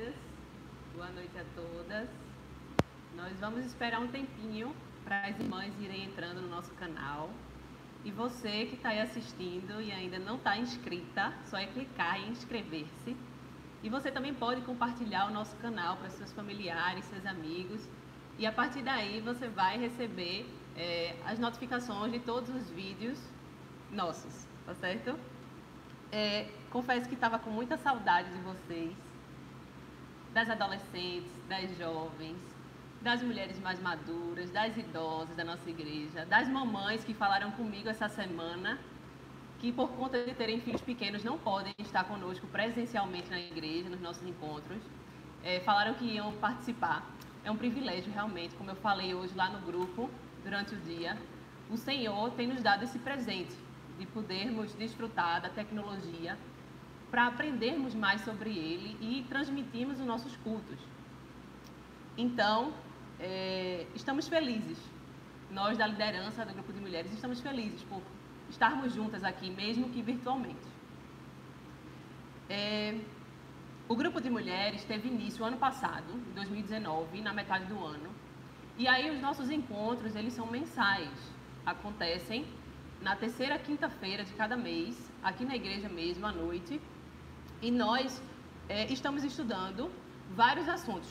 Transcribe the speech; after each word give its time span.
queridas. 0.00 0.14
Boa 0.94 1.10
noite 1.10 1.36
a 1.38 1.44
todas. 1.54 2.08
Nós 3.14 3.38
vamos 3.38 3.64
esperar 3.66 4.00
um 4.00 4.08
tempinho 4.08 4.74
para 5.04 5.26
as 5.26 5.38
irmãs 5.38 5.72
irem 5.78 6.04
entrando 6.04 6.40
no 6.40 6.48
nosso 6.48 6.72
canal. 6.74 7.30
E 8.04 8.10
você 8.10 8.64
que 8.66 8.76
está 8.76 8.90
aí 8.90 9.00
assistindo 9.00 9.80
e 9.80 9.92
ainda 9.92 10.18
não 10.18 10.36
está 10.36 10.56
inscrita, 10.56 11.34
só 11.44 11.58
é 11.58 11.66
clicar 11.66 12.18
em 12.18 12.30
inscrever-se. 12.30 13.14
E 13.82 13.88
você 13.88 14.10
também 14.10 14.32
pode 14.32 14.62
compartilhar 14.62 15.26
o 15.26 15.30
nosso 15.30 15.54
canal 15.56 15.96
para 15.98 16.08
seus 16.10 16.32
familiares, 16.32 17.04
seus 17.04 17.26
amigos. 17.26 17.86
E 18.38 18.46
a 18.46 18.52
partir 18.52 18.82
daí 18.82 19.20
você 19.20 19.48
vai 19.48 19.78
receber 19.78 20.48
é, 20.76 21.14
as 21.26 21.38
notificações 21.38 22.12
de 22.12 22.20
todos 22.20 22.48
os 22.48 22.70
vídeos 22.70 23.18
nossos, 23.90 24.46
tá 24.64 24.74
certo? 24.74 25.18
É, 26.10 26.48
confesso 26.70 27.08
que 27.08 27.14
estava 27.14 27.38
com 27.38 27.50
muita 27.50 27.76
saudade 27.76 28.30
de 28.30 28.38
vocês, 28.38 28.96
das 30.32 30.48
adolescentes, 30.48 31.30
das 31.48 31.76
jovens, 31.76 32.38
das 33.00 33.22
mulheres 33.22 33.58
mais 33.60 33.80
maduras, 33.80 34.50
das 34.50 34.76
idosas 34.76 35.34
da 35.36 35.44
nossa 35.44 35.68
igreja, 35.68 36.24
das 36.26 36.48
mamães 36.48 37.02
que 37.02 37.14
falaram 37.14 37.50
comigo 37.52 37.88
essa 37.88 38.08
semana 38.08 38.78
que 39.58 39.70
por 39.72 39.90
conta 39.90 40.24
de 40.24 40.34
terem 40.34 40.60
filhos 40.60 40.80
pequenos 40.80 41.22
não 41.22 41.36
podem 41.36 41.74
estar 41.78 42.04
conosco 42.04 42.46
presencialmente 42.46 43.28
na 43.30 43.38
igreja, 43.38 43.90
nos 43.90 44.00
nossos 44.00 44.26
encontros. 44.26 44.78
É, 45.42 45.60
falaram 45.60 45.94
que 45.94 46.04
iam 46.04 46.32
participar. 46.32 47.06
É 47.44 47.50
um 47.50 47.56
privilégio 47.56 48.10
realmente, 48.12 48.54
como 48.54 48.70
eu 48.70 48.76
falei 48.76 49.14
hoje 49.14 49.34
lá 49.34 49.50
no 49.50 49.60
grupo, 49.60 50.10
durante 50.42 50.74
o 50.74 50.78
dia. 50.78 51.16
O 51.70 51.76
Senhor 51.76 52.30
tem 52.32 52.46
nos 52.46 52.62
dado 52.62 52.84
esse 52.84 52.98
presente 52.98 53.54
de 53.98 54.06
podermos 54.06 54.72
desfrutar 54.74 55.42
da 55.42 55.50
tecnologia 55.50 56.38
para 57.10 57.26
aprendermos 57.26 57.94
mais 57.94 58.20
sobre 58.22 58.50
ele 58.50 58.96
e 59.00 59.24
transmitirmos 59.28 59.98
os 59.98 60.06
nossos 60.06 60.36
cultos. 60.38 60.78
Então, 62.16 62.72
é, 63.18 63.86
estamos 63.94 64.28
felizes. 64.28 64.78
Nós 65.50 65.76
da 65.76 65.86
liderança 65.86 66.44
do 66.44 66.54
grupo 66.54 66.72
de 66.72 66.80
mulheres 66.80 67.12
estamos 67.12 67.40
felizes 67.40 67.82
por 67.84 68.02
estarmos 68.48 68.94
juntas 68.94 69.24
aqui, 69.24 69.50
mesmo 69.50 69.88
que 69.90 70.00
virtualmente. 70.02 70.68
É, 72.48 72.98
o 73.88 73.96
grupo 73.96 74.20
de 74.20 74.30
mulheres 74.30 74.84
teve 74.84 75.08
início 75.08 75.44
ano 75.44 75.56
passado, 75.56 76.12
em 76.30 76.34
2019, 76.34 77.20
na 77.22 77.32
metade 77.32 77.64
do 77.66 77.84
ano. 77.84 78.10
E 78.78 78.86
aí 78.86 79.10
os 79.10 79.20
nossos 79.20 79.50
encontros, 79.50 80.14
eles 80.14 80.32
são 80.32 80.46
mensais. 80.46 81.10
Acontecem 81.66 82.46
na 83.00 83.16
terceira 83.16 83.58
quinta-feira 83.58 84.24
de 84.24 84.32
cada 84.34 84.56
mês, 84.56 85.10
aqui 85.22 85.44
na 85.44 85.56
igreja 85.56 85.88
mesmo, 85.88 86.26
à 86.26 86.32
noite. 86.32 86.80
E 87.62 87.70
nós 87.70 88.22
é, 88.70 88.90
estamos 88.90 89.22
estudando 89.22 89.90
vários 90.30 90.66
assuntos. 90.66 91.10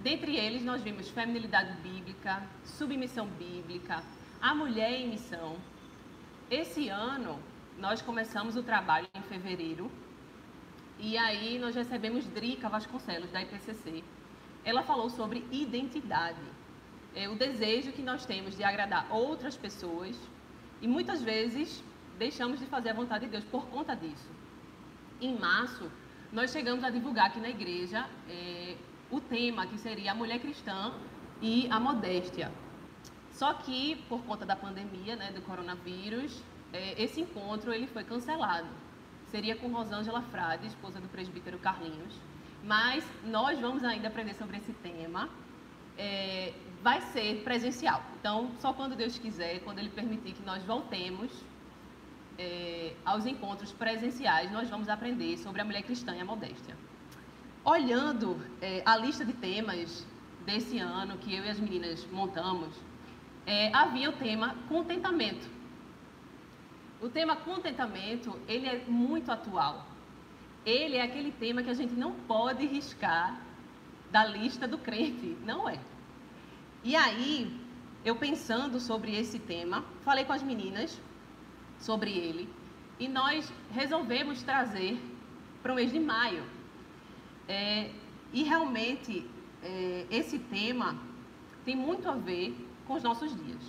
Dentre 0.00 0.36
eles, 0.36 0.64
nós 0.64 0.82
vimos 0.82 1.08
feminilidade 1.10 1.80
bíblica, 1.80 2.42
submissão 2.64 3.26
bíblica, 3.26 4.02
a 4.40 4.52
mulher 4.52 4.92
em 4.92 5.08
missão. 5.08 5.56
Esse 6.50 6.88
ano, 6.88 7.38
nós 7.78 8.02
começamos 8.02 8.56
o 8.56 8.62
trabalho 8.64 9.06
em 9.14 9.22
fevereiro. 9.22 9.90
E 10.98 11.16
aí, 11.16 11.56
nós 11.58 11.76
recebemos 11.76 12.26
Drica 12.26 12.68
Vasconcelos, 12.68 13.30
da 13.30 13.40
IPCC. 13.40 14.02
Ela 14.64 14.82
falou 14.82 15.08
sobre 15.08 15.46
identidade. 15.52 16.42
É 17.14 17.28
o 17.28 17.36
desejo 17.36 17.92
que 17.92 18.02
nós 18.02 18.26
temos 18.26 18.56
de 18.56 18.64
agradar 18.64 19.06
outras 19.10 19.56
pessoas 19.56 20.16
e 20.82 20.88
muitas 20.88 21.22
vezes 21.22 21.82
deixamos 22.18 22.58
de 22.58 22.66
fazer 22.66 22.90
a 22.90 22.94
vontade 22.94 23.26
de 23.26 23.30
Deus 23.30 23.44
por 23.44 23.66
conta 23.66 23.94
disso. 23.94 24.37
Em 25.20 25.36
março, 25.36 25.90
nós 26.32 26.52
chegamos 26.52 26.84
a 26.84 26.90
divulgar 26.90 27.26
aqui 27.26 27.40
na 27.40 27.48
igreja 27.48 28.08
é, 28.30 28.76
o 29.10 29.20
tema 29.20 29.66
que 29.66 29.76
seria 29.76 30.12
a 30.12 30.14
mulher 30.14 30.38
cristã 30.38 30.92
e 31.42 31.66
a 31.70 31.80
modéstia. 31.80 32.52
Só 33.32 33.52
que, 33.54 33.96
por 34.08 34.22
conta 34.22 34.46
da 34.46 34.54
pandemia, 34.54 35.16
né, 35.16 35.32
do 35.32 35.42
coronavírus, 35.42 36.40
é, 36.72 37.02
esse 37.02 37.20
encontro 37.20 37.72
ele 37.72 37.88
foi 37.88 38.04
cancelado. 38.04 38.68
Seria 39.26 39.56
com 39.56 39.66
Rosângela 39.72 40.22
Frade, 40.22 40.68
esposa 40.68 41.00
do 41.00 41.08
presbítero 41.08 41.58
Carlinhos. 41.58 42.14
Mas 42.62 43.04
nós 43.24 43.58
vamos 43.58 43.82
ainda 43.82 44.06
aprender 44.06 44.34
sobre 44.34 44.58
esse 44.58 44.72
tema. 44.74 45.28
É, 45.96 46.52
vai 46.80 47.00
ser 47.00 47.42
presencial. 47.42 48.04
Então, 48.20 48.52
só 48.60 48.72
quando 48.72 48.94
Deus 48.94 49.18
quiser, 49.18 49.58
quando 49.64 49.80
Ele 49.80 49.90
permitir 49.90 50.32
que 50.32 50.42
nós 50.42 50.62
voltemos 50.62 51.44
é, 52.38 52.92
aos 53.04 53.26
encontros 53.26 53.72
presenciais, 53.72 54.50
nós 54.52 54.70
vamos 54.70 54.88
aprender 54.88 55.36
sobre 55.38 55.60
a 55.60 55.64
mulher 55.64 55.82
cristã 55.82 56.14
e 56.14 56.20
a 56.20 56.24
modéstia. 56.24 56.76
Olhando 57.64 58.40
é, 58.60 58.82
a 58.86 58.96
lista 58.96 59.24
de 59.24 59.32
temas 59.32 60.06
desse 60.46 60.78
ano 60.78 61.18
que 61.18 61.34
eu 61.34 61.44
e 61.44 61.48
as 61.48 61.58
meninas 61.58 62.06
montamos, 62.10 62.74
é, 63.44 63.74
havia 63.74 64.08
o 64.08 64.12
tema 64.12 64.54
contentamento. 64.68 65.48
O 67.00 67.08
tema 67.08 67.36
contentamento, 67.36 68.38
ele 68.46 68.66
é 68.66 68.84
muito 68.86 69.30
atual. 69.30 69.86
Ele 70.64 70.96
é 70.96 71.02
aquele 71.02 71.32
tema 71.32 71.62
que 71.62 71.70
a 71.70 71.74
gente 71.74 71.94
não 71.94 72.12
pode 72.12 72.66
riscar 72.66 73.40
da 74.10 74.24
lista 74.24 74.66
do 74.66 74.78
crente, 74.78 75.36
não 75.44 75.68
é? 75.68 75.78
E 76.84 76.94
aí, 76.94 77.60
eu 78.04 78.16
pensando 78.16 78.78
sobre 78.80 79.14
esse 79.14 79.38
tema, 79.38 79.84
falei 80.02 80.24
com 80.24 80.32
as 80.32 80.42
meninas 80.42 81.00
sobre 81.78 82.10
ele 82.10 82.48
e 82.98 83.08
nós 83.08 83.52
resolvemos 83.70 84.42
trazer 84.42 85.00
para 85.62 85.72
o 85.72 85.76
mês 85.76 85.92
de 85.92 86.00
maio. 86.00 86.44
É, 87.46 87.90
e 88.32 88.42
realmente, 88.42 89.28
é, 89.62 90.06
esse 90.10 90.38
tema 90.38 90.96
tem 91.64 91.76
muito 91.76 92.08
a 92.08 92.14
ver 92.14 92.54
com 92.86 92.94
os 92.94 93.02
nossos 93.02 93.34
dias. 93.36 93.62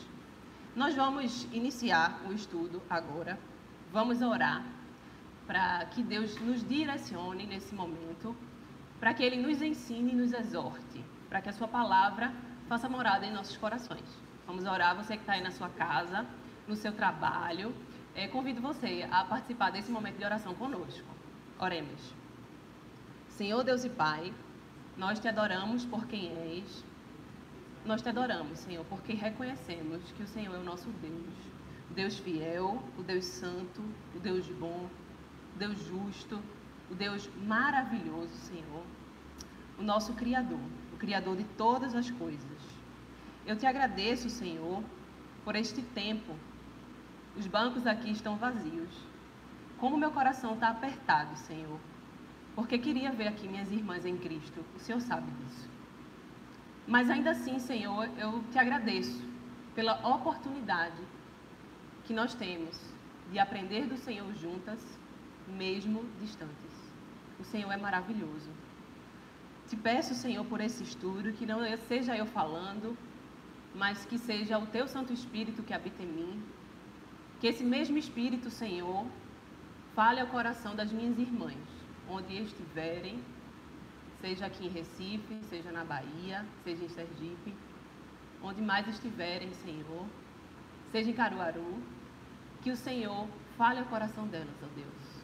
Nós 0.76 0.96
vamos 0.96 1.48
iniciar 1.52 2.22
o 2.28 2.34
estudo 2.34 2.82
agora, 2.90 3.40
vamos 3.92 4.22
orar 4.22 4.64
para 5.46 5.86
que 5.86 6.04
Deus 6.04 6.40
nos 6.40 6.68
direcione 6.68 7.46
nesse 7.46 7.74
momento, 7.74 8.36
para 9.00 9.14
que 9.14 9.24
Ele 9.24 9.38
nos 9.38 9.62
ensine 9.62 10.12
e 10.12 10.16
nos 10.16 10.32
exorte, 10.32 11.04
para 11.28 11.42
que 11.42 11.50
a 11.50 11.54
Sua 11.54 11.68
palavra 11.68 12.32
faça 12.68 12.88
morada 12.88 13.26
em 13.26 13.34
nossos 13.34 13.58
corações. 13.58 14.06
Vamos 14.46 14.66
orar, 14.66 14.96
você 14.96 15.16
que 15.16 15.24
está 15.24 15.34
aí 15.34 15.42
na 15.42 15.52
sua 15.52 15.70
casa, 15.70 16.26
no 16.68 16.76
seu 16.76 16.92
trabalho. 16.92 17.74
É, 18.16 18.28
convido 18.28 18.62
você 18.62 19.08
a 19.12 19.24
participar 19.24 19.72
desse 19.72 19.92
momento 19.92 20.18
de 20.18 20.26
oração 20.26 20.54
conosco. 20.56 21.08
Oremos. 21.60 22.14
Senhor 23.30 23.64
Deus 23.64 23.86
e 23.86 23.90
Pai, 23.90 24.34
nós 24.98 25.20
te 25.20 25.28
adoramos 25.28 25.86
por 25.86 26.06
quem 26.08 26.32
és. 26.54 26.84
Nós 27.86 28.02
te 28.02 28.10
adoramos, 28.10 28.60
Senhor, 28.60 28.86
porque 28.86 29.14
reconhecemos 29.14 30.12
que 30.12 30.24
o 30.24 30.28
Senhor 30.28 30.54
é 30.56 30.58
o 30.60 30.64
nosso 30.64 30.90
Deus. 31.02 31.34
O 31.90 31.94
Deus 31.94 32.20
fiel, 32.20 32.84
o 32.98 33.04
Deus 33.04 33.26
santo, 33.26 33.82
o 34.16 34.20
Deus 34.20 34.48
bom, 34.48 34.90
o 35.56 35.58
Deus 35.58 35.80
justo, 35.86 36.40
o 36.92 36.96
Deus 36.96 37.30
maravilhoso, 37.46 38.34
Senhor. 38.36 38.84
O 39.78 39.82
nosso 39.84 40.14
Criador, 40.14 40.60
o 40.94 40.98
Criador 40.98 41.38
de 41.38 41.46
todas 41.58 41.96
as 41.96 42.12
coisas. 42.12 42.62
Eu 43.46 43.56
te 43.56 43.66
agradeço, 43.66 44.30
Senhor, 44.30 44.84
por 45.46 45.56
este 45.56 45.82
tempo. 45.82 46.36
Os 47.40 47.48
bancos 47.48 47.88
aqui 47.88 48.12
estão 48.12 48.36
vazios. 48.36 48.90
Como 49.78 49.98
meu 49.98 50.12
coração 50.12 50.56
está 50.56 50.68
apertado, 50.68 51.38
Senhor. 51.38 51.80
Porque 52.54 52.78
queria 52.78 53.14
ver 53.14 53.30
aqui 53.30 53.48
minhas 53.48 53.72
irmãs 53.72 54.06
em 54.06 54.18
Cristo. 54.18 54.60
O 54.76 54.80
Senhor 54.80 55.00
sabe 55.00 55.32
disso. 55.32 55.70
Mas 56.86 57.10
ainda 57.10 57.32
assim, 57.32 57.58
Senhor, 57.58 58.10
eu 58.18 58.44
te 58.52 58.60
agradeço 58.60 59.24
pela 59.74 60.06
oportunidade 60.06 61.02
que 62.04 62.14
nós 62.14 62.34
temos 62.34 62.78
de 63.32 63.40
aprender 63.40 63.86
do 63.88 63.96
Senhor 63.96 64.36
juntas, 64.36 65.00
mesmo 65.48 66.04
distantes. 66.20 66.94
O 67.40 67.46
Senhor 67.46 67.72
é 67.72 67.78
maravilhoso. 67.78 68.50
Te 69.70 69.78
peço, 69.78 70.14
Senhor, 70.14 70.44
por 70.44 70.60
esse 70.60 70.84
estudo, 70.84 71.32
que 71.32 71.46
não 71.46 71.60
seja 71.88 72.18
eu 72.18 72.26
falando, 72.26 72.98
mas 73.74 74.06
que 74.06 74.18
seja 74.18 74.58
o 74.58 74.66
teu 74.66 74.90
Santo 74.90 75.14
Espírito 75.14 75.64
que 75.64 75.74
habita 75.74 76.04
em 76.04 76.08
mim. 76.08 76.44
Que 77.40 77.48
esse 77.48 77.64
mesmo 77.64 77.98
Espírito, 77.98 78.50
Senhor, 78.50 79.06
fale 79.96 80.20
ao 80.20 80.28
coração 80.28 80.76
das 80.76 80.92
minhas 80.92 81.18
irmãs, 81.18 81.58
onde 82.10 82.38
estiverem, 82.38 83.20
seja 84.22 84.46
aqui 84.46 84.66
em 84.66 84.70
Recife, 84.70 85.40
seja 85.50 85.72
na 85.72 85.86
Bahia, 85.86 86.46
seja 86.64 86.84
em 86.84 86.90
Sergipe, 86.90 87.54
onde 88.44 88.62
mais 88.62 88.88
estiverem, 88.88 89.54
Senhor, 89.54 90.06
seja 90.92 91.10
em 91.10 91.14
Caruaru, 91.14 91.82
que 92.62 92.72
o 92.72 92.76
Senhor 92.76 93.28
fale 93.58 93.80
ao 93.80 93.86
coração 93.86 94.28
delas, 94.28 94.56
ó 94.64 94.68
Deus. 94.76 95.24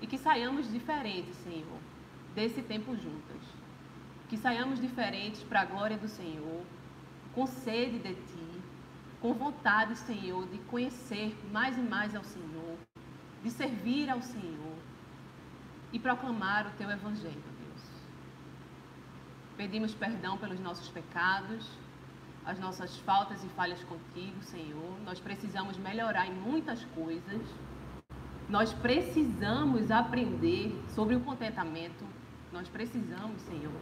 E 0.00 0.06
que 0.06 0.18
saiamos 0.18 0.70
diferentes, 0.70 1.34
Senhor, 1.36 1.78
desse 2.34 2.62
tempo 2.62 2.94
juntas. 2.94 3.42
Que 4.28 4.36
saiamos 4.36 4.80
diferentes 4.80 5.42
para 5.42 5.62
a 5.62 5.64
glória 5.64 5.96
do 5.96 6.08
Senhor, 6.08 6.62
com 7.34 7.46
sede 7.46 7.98
de 7.98 8.14
Ti, 8.14 8.35
com 9.26 9.34
vontade, 9.34 9.96
Senhor, 9.96 10.46
de 10.46 10.58
conhecer 10.70 11.36
mais 11.50 11.76
e 11.76 11.80
mais 11.80 12.14
ao 12.14 12.22
Senhor, 12.22 12.78
de 13.42 13.50
servir 13.50 14.08
ao 14.08 14.22
Senhor 14.22 14.76
e 15.92 15.98
proclamar 15.98 16.68
o 16.68 16.70
Teu 16.78 16.88
Evangelho, 16.88 17.42
Deus. 17.58 17.90
Pedimos 19.56 19.92
perdão 19.92 20.38
pelos 20.38 20.60
nossos 20.60 20.88
pecados, 20.90 21.68
as 22.44 22.56
nossas 22.60 22.98
faltas 22.98 23.42
e 23.42 23.48
falhas 23.48 23.82
contigo, 23.82 24.40
Senhor. 24.44 24.96
Nós 25.04 25.18
precisamos 25.18 25.76
melhorar 25.76 26.28
em 26.28 26.34
muitas 26.34 26.84
coisas. 26.94 27.42
Nós 28.48 28.72
precisamos 28.74 29.90
aprender 29.90 30.72
sobre 30.94 31.16
o 31.16 31.20
contentamento. 31.20 32.04
Nós 32.52 32.68
precisamos, 32.68 33.42
Senhor, 33.42 33.80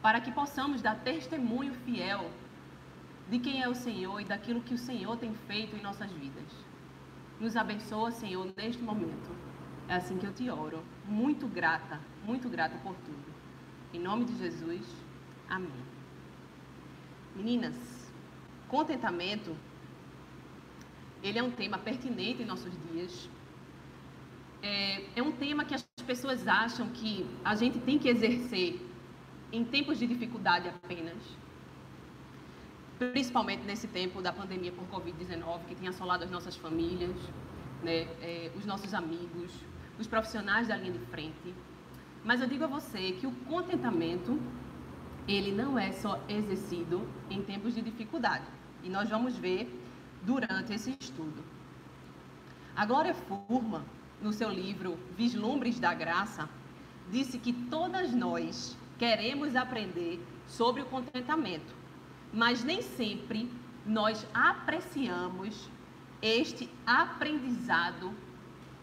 para 0.00 0.18
que 0.18 0.32
possamos 0.32 0.80
dar 0.80 0.94
testemunho 0.94 1.74
fiel 1.84 2.30
de 3.30 3.38
quem 3.38 3.62
é 3.62 3.68
o 3.68 3.74
Senhor 3.74 4.20
e 4.20 4.24
daquilo 4.24 4.62
que 4.62 4.74
o 4.74 4.78
Senhor 4.78 5.16
tem 5.16 5.34
feito 5.46 5.76
em 5.76 5.82
nossas 5.82 6.10
vidas. 6.12 6.50
Nos 7.38 7.56
abençoa, 7.56 8.10
Senhor, 8.10 8.52
neste 8.56 8.82
momento. 8.82 9.30
É 9.86 9.94
assim 9.94 10.18
que 10.18 10.26
eu 10.26 10.32
te 10.32 10.50
oro. 10.50 10.82
Muito 11.04 11.46
grata, 11.46 12.00
muito 12.24 12.48
grata 12.48 12.76
por 12.78 12.94
tudo. 12.94 13.34
Em 13.92 13.98
nome 13.98 14.24
de 14.24 14.36
Jesus, 14.36 14.86
amém. 15.48 15.70
Meninas, 17.36 17.76
contentamento, 18.66 19.54
ele 21.22 21.38
é 21.38 21.42
um 21.42 21.50
tema 21.50 21.78
pertinente 21.78 22.42
em 22.42 22.46
nossos 22.46 22.72
dias. 22.90 23.30
É, 24.62 25.18
é 25.20 25.22
um 25.22 25.32
tema 25.32 25.64
que 25.64 25.74
as 25.74 25.86
pessoas 26.06 26.46
acham 26.48 26.88
que 26.90 27.26
a 27.44 27.54
gente 27.54 27.78
tem 27.78 27.98
que 27.98 28.08
exercer 28.08 28.80
em 29.52 29.64
tempos 29.64 29.98
de 29.98 30.06
dificuldade 30.06 30.68
apenas. 30.68 31.16
Principalmente 32.98 33.64
nesse 33.64 33.86
tempo 33.86 34.20
da 34.20 34.32
pandemia 34.32 34.72
por 34.72 34.84
Covid-19, 34.88 35.60
que 35.68 35.74
tem 35.76 35.88
assolado 35.88 36.24
as 36.24 36.30
nossas 36.30 36.56
famílias, 36.56 37.14
né, 37.82 38.08
é, 38.20 38.50
os 38.56 38.66
nossos 38.66 38.92
amigos, 38.92 39.52
os 39.98 40.06
profissionais 40.06 40.66
da 40.66 40.76
linha 40.76 40.92
de 40.92 40.98
frente. 41.06 41.54
Mas 42.24 42.40
eu 42.40 42.48
digo 42.48 42.64
a 42.64 42.66
você 42.66 43.12
que 43.12 43.26
o 43.26 43.30
contentamento, 43.46 44.40
ele 45.28 45.52
não 45.52 45.78
é 45.78 45.92
só 45.92 46.20
exercido 46.28 47.08
em 47.30 47.40
tempos 47.42 47.74
de 47.74 47.82
dificuldade. 47.82 48.44
E 48.82 48.88
nós 48.88 49.08
vamos 49.08 49.36
ver 49.36 49.72
durante 50.22 50.72
esse 50.72 50.96
estudo. 50.98 51.44
A 52.74 52.84
Glória 52.84 53.14
Furman, 53.14 53.82
no 54.20 54.32
seu 54.32 54.50
livro 54.50 54.98
Vislumbres 55.16 55.78
da 55.78 55.94
Graça, 55.94 56.48
disse 57.10 57.38
que 57.38 57.52
todas 57.52 58.12
nós 58.12 58.76
queremos 58.98 59.54
aprender 59.54 60.20
sobre 60.46 60.82
o 60.82 60.86
contentamento, 60.86 61.74
mas 62.32 62.62
nem 62.62 62.82
sempre 62.82 63.50
nós 63.84 64.26
apreciamos 64.34 65.68
este 66.20 66.68
aprendizado 66.86 68.12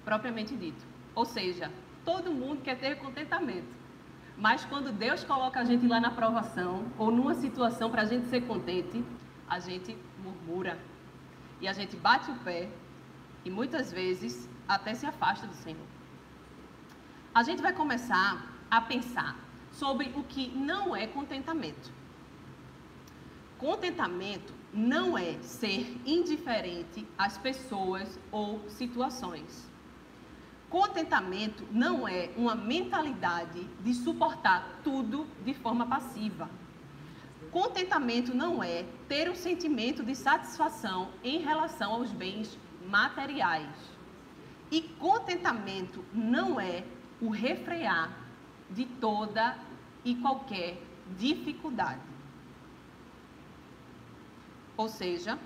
propriamente 0.03 0.55
dito. 0.55 0.83
Ou 1.13 1.25
seja, 1.25 1.71
todo 2.03 2.31
mundo 2.31 2.61
quer 2.61 2.77
ter 2.77 2.97
contentamento. 2.97 3.67
Mas 4.37 4.65
quando 4.65 4.91
Deus 4.91 5.23
coloca 5.23 5.59
a 5.59 5.63
gente 5.63 5.87
lá 5.87 5.99
na 5.99 6.11
provação 6.11 6.85
ou 6.97 7.09
numa 7.11 7.33
situação 7.35 7.89
para 7.89 8.01
a 8.01 8.05
gente 8.05 8.27
ser 8.27 8.41
contente, 8.41 9.03
a 9.47 9.59
gente 9.59 9.97
murmura 10.23 10.77
e 11.61 11.67
a 11.67 11.73
gente 11.73 11.95
bate 11.95 12.29
o 12.31 12.35
pé 12.35 12.69
e 13.45 13.49
muitas 13.49 13.91
vezes 13.91 14.49
até 14.67 14.93
se 14.93 15.05
afasta 15.05 15.47
do 15.47 15.53
Senhor. 15.53 15.87
A 17.33 17.43
gente 17.43 17.61
vai 17.61 17.73
começar 17.73 18.45
a 18.69 18.81
pensar 18.81 19.37
sobre 19.71 20.11
o 20.15 20.23
que 20.23 20.47
não 20.49 20.95
é 20.95 21.05
contentamento. 21.05 21.91
Contentamento 23.57 24.53
não 24.73 25.17
é 25.17 25.37
ser 25.41 25.97
indiferente 26.05 27.07
às 27.17 27.37
pessoas 27.37 28.19
ou 28.29 28.67
situações. 28.69 29.71
Contentamento 30.69 31.65
não 31.71 32.05
é 32.05 32.31
uma 32.35 32.53
mentalidade 32.53 33.63
de 33.79 33.93
suportar 33.93 34.81
tudo 34.83 35.25
de 35.45 35.53
forma 35.53 35.85
passiva. 35.85 36.49
Contentamento 37.49 38.35
não 38.35 38.61
é 38.61 38.83
ter 39.07 39.29
o 39.29 39.35
sentimento 39.35 40.03
de 40.03 40.13
satisfação 40.13 41.09
em 41.23 41.39
relação 41.39 41.93
aos 41.93 42.11
bens 42.11 42.57
materiais. 42.85 43.69
E 44.69 44.81
contentamento 44.81 46.03
não 46.13 46.59
é 46.59 46.83
o 47.21 47.29
refrear 47.29 48.11
de 48.69 48.83
toda 48.85 49.57
e 50.03 50.15
qualquer 50.15 50.81
dificuldade. 51.17 52.14
Ou 54.77 54.89
seja, 54.89 55.37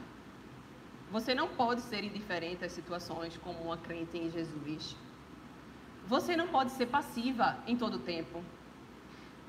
você 1.11 1.33
não 1.33 1.47
pode 1.47 1.81
ser 1.81 2.03
indiferente 2.03 2.65
às 2.65 2.71
situações 2.71 3.37
como 3.37 3.59
uma 3.61 3.77
crente 3.77 4.17
em 4.17 4.29
Jesus 4.29 4.95
você 6.09 6.35
não 6.35 6.47
pode 6.47 6.71
ser 6.71 6.87
passiva 6.87 7.59
em 7.67 7.77
todo 7.77 7.97
o 7.97 7.99
tempo. 7.99 8.43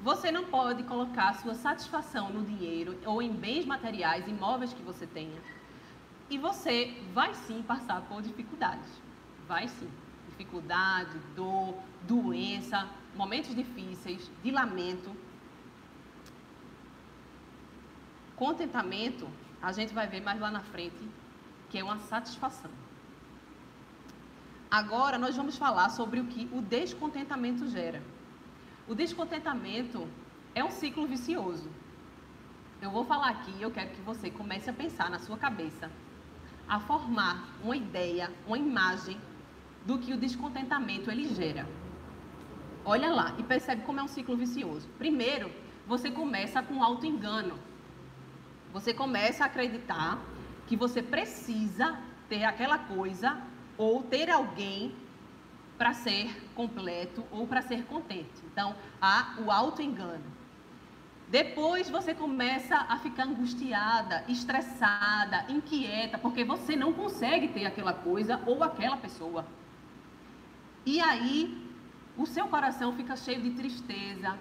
Você 0.02 0.30
não 0.30 0.44
pode 0.44 0.82
colocar 0.82 1.32
sua 1.36 1.54
satisfação 1.54 2.28
no 2.30 2.44
dinheiro 2.44 2.98
ou 3.06 3.22
em 3.22 3.32
bens 3.32 3.64
materiais, 3.64 4.28
imóveis 4.28 4.74
que 4.74 4.82
você 4.82 5.06
tenha. 5.06 5.40
E 6.28 6.36
você 6.36 6.94
vai 7.14 7.32
sim 7.34 7.62
passar 7.62 8.02
por 8.02 8.20
dificuldades. 8.20 8.90
Vai 9.48 9.68
sim. 9.68 9.90
Dificuldade, 10.28 11.18
dor, 11.34 11.74
doença, 12.02 12.86
momentos 13.16 13.54
difíceis, 13.54 14.30
de 14.42 14.50
lamento. 14.50 15.10
Contentamento, 18.36 19.26
a 19.62 19.72
gente 19.72 19.92
vai 19.92 20.06
ver 20.06 20.22
mais 20.22 20.40
lá 20.40 20.50
na 20.50 20.60
frente, 20.60 21.08
que 21.68 21.78
é 21.78 21.84
uma 21.84 21.98
satisfação. 21.98 22.70
Agora 24.70 25.18
nós 25.18 25.36
vamos 25.36 25.56
falar 25.58 25.88
sobre 25.90 26.20
o 26.20 26.26
que 26.26 26.48
o 26.52 26.62
descontentamento 26.62 27.68
gera. 27.68 28.02
O 28.86 28.94
descontentamento 28.94 30.08
é 30.54 30.64
um 30.64 30.70
ciclo 30.70 31.06
vicioso. 31.06 31.68
Eu 32.80 32.90
vou 32.90 33.04
falar 33.04 33.30
aqui 33.30 33.52
e 33.58 33.62
eu 33.62 33.70
quero 33.70 33.90
que 33.90 34.00
você 34.00 34.30
comece 34.30 34.70
a 34.70 34.72
pensar 34.72 35.10
na 35.10 35.18
sua 35.18 35.36
cabeça, 35.36 35.90
a 36.68 36.80
formar 36.80 37.48
uma 37.62 37.76
ideia, 37.76 38.32
uma 38.46 38.56
imagem 38.56 39.20
do 39.84 39.98
que 39.98 40.14
o 40.14 40.16
descontentamento 40.16 41.10
ele 41.10 41.34
gera. 41.34 41.68
Olha 42.84 43.12
lá 43.12 43.34
e 43.38 43.42
percebe 43.42 43.82
como 43.82 44.00
é 44.00 44.02
um 44.02 44.08
ciclo 44.08 44.36
vicioso. 44.36 44.88
Primeiro, 44.98 45.50
você 45.86 46.10
começa 46.10 46.62
com 46.62 46.82
auto-engano. 46.82 47.58
Você 48.72 48.94
começa 48.94 49.44
a 49.44 49.46
acreditar 49.46 50.18
que 50.66 50.76
você 50.76 51.02
precisa 51.02 51.98
ter 52.28 52.44
aquela 52.44 52.78
coisa 52.78 53.40
ou 53.76 54.02
ter 54.02 54.30
alguém 54.30 54.94
para 55.76 55.92
ser 55.94 56.48
completo 56.54 57.24
ou 57.30 57.46
para 57.46 57.62
ser 57.62 57.84
contente. 57.84 58.40
Então, 58.52 58.76
há 59.00 59.36
o 59.44 59.50
auto-engano. 59.50 60.24
Depois 61.28 61.88
você 61.88 62.12
começa 62.12 62.76
a 62.76 62.98
ficar 62.98 63.24
angustiada, 63.24 64.24
estressada, 64.28 65.46
inquieta, 65.48 66.18
porque 66.18 66.44
você 66.44 66.76
não 66.76 66.92
consegue 66.92 67.48
ter 67.48 67.66
aquela 67.66 67.92
coisa 67.92 68.40
ou 68.46 68.62
aquela 68.62 68.96
pessoa. 68.96 69.46
E 70.84 71.00
aí, 71.00 71.66
o 72.16 72.26
seu 72.26 72.46
coração 72.48 72.92
fica 72.92 73.16
cheio 73.16 73.40
de 73.40 73.50
tristeza, 73.50 74.36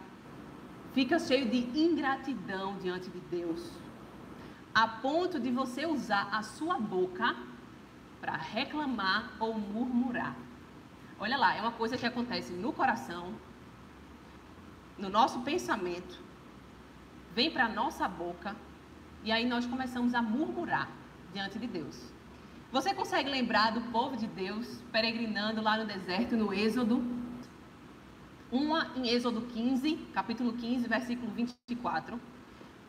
fica 0.93 1.19
cheio 1.19 1.47
de 1.47 1.79
ingratidão 1.79 2.75
diante 2.77 3.09
de 3.09 3.19
Deus, 3.19 3.71
a 4.73 4.87
ponto 4.87 5.39
de 5.39 5.51
você 5.51 5.85
usar 5.85 6.29
a 6.31 6.43
sua 6.43 6.79
boca 6.79 7.35
para 8.21 8.35
reclamar 8.35 9.33
ou 9.39 9.57
murmurar. 9.57 10.35
Olha 11.19 11.37
lá, 11.37 11.55
é 11.55 11.61
uma 11.61 11.71
coisa 11.71 11.97
que 11.97 12.05
acontece 12.05 12.53
no 12.53 12.71
coração, 12.71 13.33
no 14.97 15.09
nosso 15.09 15.41
pensamento, 15.41 16.21
vem 17.33 17.49
para 17.51 17.65
a 17.65 17.69
nossa 17.69 18.07
boca 18.07 18.55
e 19.23 19.31
aí 19.31 19.45
nós 19.45 19.65
começamos 19.65 20.13
a 20.13 20.21
murmurar 20.21 20.89
diante 21.33 21.57
de 21.57 21.67
Deus. 21.67 22.11
Você 22.71 22.93
consegue 22.93 23.29
lembrar 23.29 23.71
do 23.71 23.81
povo 23.91 24.15
de 24.15 24.27
Deus 24.27 24.81
peregrinando 24.91 25.61
lá 25.61 25.77
no 25.77 25.85
deserto, 25.85 26.37
no 26.37 26.53
Êxodo? 26.53 27.03
Uma 28.51 28.91
em 28.95 29.07
Êxodo 29.09 29.41
15, 29.41 29.95
capítulo 30.13 30.53
15, 30.53 30.87
versículo 30.87 31.31
24 31.31 32.19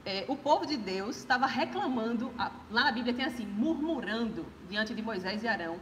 é, 0.04 0.24
o 0.28 0.36
povo 0.36 0.66
de 0.66 0.76
Deus 0.76 1.16
estava 1.16 1.46
reclamando, 1.46 2.32
lá 2.70 2.84
na 2.84 2.92
Bíblia 2.92 3.14
tem 3.14 3.24
assim, 3.24 3.46
murmurando 3.46 4.46
diante 4.68 4.94
de 4.94 5.02
Moisés 5.02 5.42
e 5.42 5.48
Arão, 5.48 5.78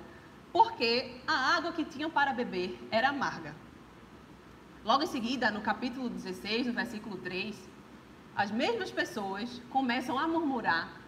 porque 0.52 1.20
a 1.26 1.56
água 1.56 1.72
que 1.72 1.84
tinham 1.84 2.10
para 2.10 2.32
beber 2.32 2.78
era 2.90 3.10
amarga. 3.10 3.54
Logo 4.84 5.02
em 5.02 5.06
seguida, 5.06 5.50
no 5.50 5.60
capítulo 5.60 6.08
16, 6.08 6.66
no 6.66 6.72
versículo 6.72 7.16
3, 7.18 7.68
as 8.34 8.50
mesmas 8.50 8.90
pessoas 8.90 9.60
começam 9.70 10.18
a 10.18 10.26
murmurar 10.26 10.98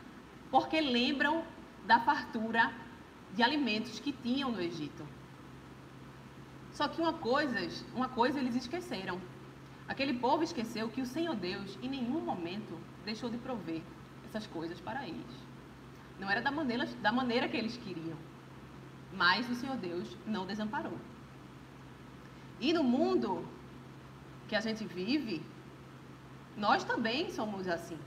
porque 0.51 0.81
lembram 0.81 1.45
da 1.87 2.01
fartura 2.01 2.73
de 3.35 3.43
alimentos 3.43 3.99
que 4.01 4.13
tinham 4.13 4.51
no 4.51 4.61
Egito. 4.61 5.07
Só 6.73 6.89
que 6.89 7.01
uma 7.01 7.13
coisa, 7.13 7.57
uma 7.95 8.09
coisa 8.09 8.39
eles 8.39 8.57
esqueceram. 8.57 9.21
Aquele 9.87 10.15
povo 10.15 10.43
esqueceu 10.43 10.89
que 10.89 11.01
o 11.01 11.07
Senhor 11.07 11.35
Deus, 11.35 11.79
em 11.83 11.89
nenhum 11.89 12.21
momento, 12.21 12.79
deixou 13.05 13.31
de 13.31 13.39
prover 13.39 13.83
essas 14.27 14.47
coisas 14.47 14.81
para 14.81 15.07
eles. 15.07 15.37
Não 16.19 16.31
era 16.31 16.41
da 16.41 16.51
maneira, 16.51 16.87
da 17.01 17.13
maneira 17.13 17.49
que 17.49 17.57
eles 17.57 17.77
queriam, 17.77 18.19
mas 19.13 19.49
o 19.51 19.55
Senhor 19.55 19.77
Deus 19.77 20.17
não 20.27 20.47
desamparou. 20.47 20.99
E 22.61 22.73
no 22.73 22.85
mundo 22.85 23.47
que 24.49 24.57
a 24.57 24.61
gente 24.61 24.85
vive, 24.85 25.43
Nós 26.57 26.85
também 26.85 27.31
somos 27.31 27.67
assim. 27.69 27.99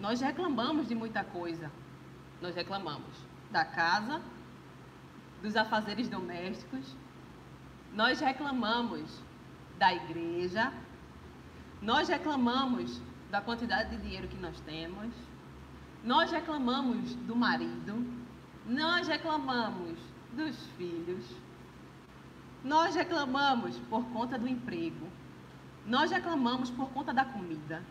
Nós 0.00 0.20
reclamamos 0.20 0.88
de 0.88 0.94
muita 0.94 1.22
coisa. 1.24 1.70
Nós 2.40 2.54
reclamamos 2.54 3.14
da 3.50 3.64
casa, 3.64 4.20
dos 5.42 5.56
afazeres 5.56 6.08
domésticos. 6.08 6.94
Nós 7.94 8.20
reclamamos 8.20 9.22
da 9.78 9.94
igreja. 9.94 10.72
Nós 11.80 12.08
reclamamos 12.08 13.00
da 13.36 13.42
quantidade 13.42 13.90
de 13.90 13.98
dinheiro 13.98 14.26
que 14.28 14.38
nós 14.38 14.58
temos. 14.60 15.12
Nós 16.02 16.30
reclamamos 16.30 17.14
do 17.16 17.36
marido. 17.36 17.94
Nós 18.64 19.06
reclamamos 19.06 19.98
dos 20.32 20.56
filhos. 20.78 21.22
Nós 22.64 22.94
reclamamos 22.94 23.78
por 23.90 24.02
conta 24.06 24.38
do 24.38 24.48
emprego. 24.48 25.06
Nós 25.84 26.10
reclamamos 26.10 26.70
por 26.70 26.88
conta 26.88 27.12
da 27.12 27.26
comida. 27.26 27.82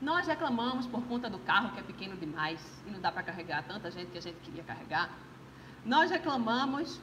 Nós 0.00 0.28
reclamamos 0.28 0.86
por 0.86 1.02
conta 1.02 1.28
do 1.28 1.40
carro 1.40 1.72
que 1.72 1.80
é 1.80 1.82
pequeno 1.82 2.16
demais 2.16 2.60
e 2.86 2.90
não 2.90 3.00
dá 3.00 3.10
para 3.10 3.24
carregar 3.24 3.64
tanta 3.64 3.90
gente 3.90 4.12
que 4.12 4.18
a 4.18 4.22
gente 4.22 4.38
queria 4.44 4.62
carregar. 4.62 5.10
Nós 5.84 6.12
reclamamos 6.12 7.00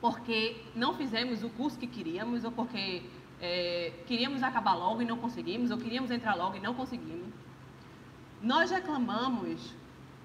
porque 0.00 0.64
não 0.76 0.94
fizemos 0.94 1.42
o 1.42 1.50
curso 1.50 1.76
que 1.76 1.88
queríamos 1.88 2.44
ou 2.44 2.52
porque 2.52 3.02
é, 3.40 3.92
queríamos 4.06 4.42
acabar 4.42 4.74
logo 4.74 5.00
e 5.02 5.04
não 5.04 5.16
conseguimos, 5.16 5.70
ou 5.70 5.78
queríamos 5.78 6.10
entrar 6.10 6.34
logo 6.34 6.56
e 6.56 6.60
não 6.60 6.74
conseguimos. 6.74 7.32
Nós 8.42 8.70
reclamamos 8.70 9.74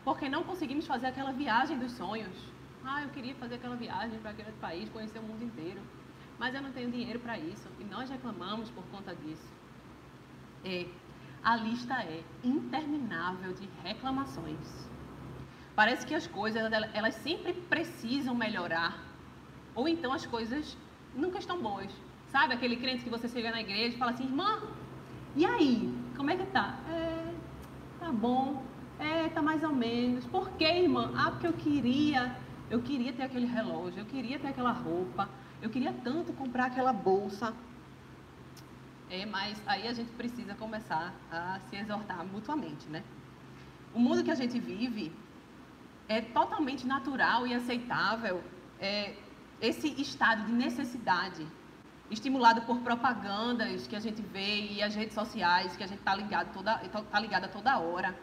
porque 0.03 0.29
não 0.29 0.43
conseguimos 0.43 0.85
fazer 0.85 1.07
aquela 1.07 1.31
viagem 1.31 1.77
dos 1.77 1.91
sonhos. 1.93 2.37
Ah, 2.83 3.01
eu 3.01 3.09
queria 3.09 3.33
fazer 3.35 3.55
aquela 3.55 3.75
viagem 3.75 4.19
para 4.19 4.31
aquele 4.31 4.51
país, 4.53 4.89
conhecer 4.89 5.19
o 5.19 5.23
mundo 5.23 5.43
inteiro, 5.43 5.81
mas 6.37 6.53
eu 6.53 6.61
não 6.61 6.71
tenho 6.71 6.91
dinheiro 6.91 7.19
para 7.19 7.37
isso. 7.37 7.67
E 7.79 7.83
nós 7.83 8.09
reclamamos 8.09 8.69
por 8.69 8.83
conta 8.85 9.15
disso. 9.15 9.51
É, 10.63 10.85
a 11.43 11.55
lista 11.55 11.95
é 11.95 12.23
interminável 12.43 13.53
de 13.53 13.67
reclamações. 13.83 14.87
Parece 15.75 16.05
que 16.05 16.13
as 16.13 16.27
coisas, 16.27 16.61
elas 16.93 17.15
sempre 17.15 17.53
precisam 17.53 18.35
melhorar. 18.35 18.97
Ou 19.73 19.87
então 19.87 20.13
as 20.13 20.25
coisas 20.25 20.77
nunca 21.15 21.39
estão 21.39 21.61
boas. 21.61 21.91
Sabe 22.35 22.53
aquele 22.53 22.75
crente 22.75 23.01
que 23.01 23.09
você 23.09 23.29
chega 23.29 23.49
na 23.49 23.61
igreja 23.61 23.95
e 23.95 23.97
fala 23.97 24.11
assim, 24.11 24.25
irmã, 24.25 24.61
e 25.37 25.45
aí? 25.45 25.97
Como 26.17 26.29
é 26.29 26.35
que 26.35 26.45
tá? 26.47 26.77
É, 26.89 27.33
tá 27.97 28.11
bom. 28.11 28.61
É, 28.99 29.29
tá 29.29 29.41
mais 29.41 29.63
ou 29.63 29.73
menos. 29.73 30.25
Por 30.25 30.49
que, 30.57 30.65
irmã? 30.65 31.13
Ah, 31.15 31.31
porque 31.31 31.47
eu 31.47 31.53
queria, 31.53 32.35
eu 32.69 32.81
queria 32.81 33.13
ter 33.13 33.23
aquele 33.23 33.45
relógio, 33.45 33.99
eu 34.01 34.05
queria 34.05 34.37
ter 34.37 34.49
aquela 34.49 34.73
roupa, 34.73 35.29
eu 35.61 35.69
queria 35.69 35.93
tanto 36.03 36.33
comprar 36.33 36.65
aquela 36.65 36.91
bolsa. 36.91 37.53
É, 39.09 39.25
mas 39.25 39.57
aí 39.65 39.87
a 39.87 39.93
gente 39.93 40.11
precisa 40.11 40.53
começar 40.55 41.13
a 41.31 41.57
se 41.69 41.77
exortar 41.77 42.25
mutuamente, 42.25 42.85
né? 42.89 43.01
O 43.93 43.99
mundo 43.99 44.25
que 44.25 44.31
a 44.31 44.35
gente 44.35 44.59
vive 44.59 45.09
é 46.09 46.19
totalmente 46.19 46.85
natural 46.85 47.47
e 47.47 47.53
aceitável 47.53 48.43
é, 48.77 49.15
esse 49.61 49.87
estado 50.01 50.43
de 50.47 50.51
necessidade, 50.51 51.47
estimulado 52.09 52.61
por 52.61 52.79
propagandas 52.79 53.87
que 53.87 53.95
a 53.95 53.99
gente 53.99 54.21
vê 54.21 54.67
e 54.71 54.83
as 54.83 54.93
redes 54.93 55.13
sociais 55.13 55.75
que 55.75 55.83
a 55.83 55.87
gente 55.87 55.99
está 55.99 56.15
ligado 56.15 56.53
toda, 56.53 56.77
tá 56.77 57.19
ligada 57.19 57.47
toda 57.47 57.79
hora. 57.79 58.17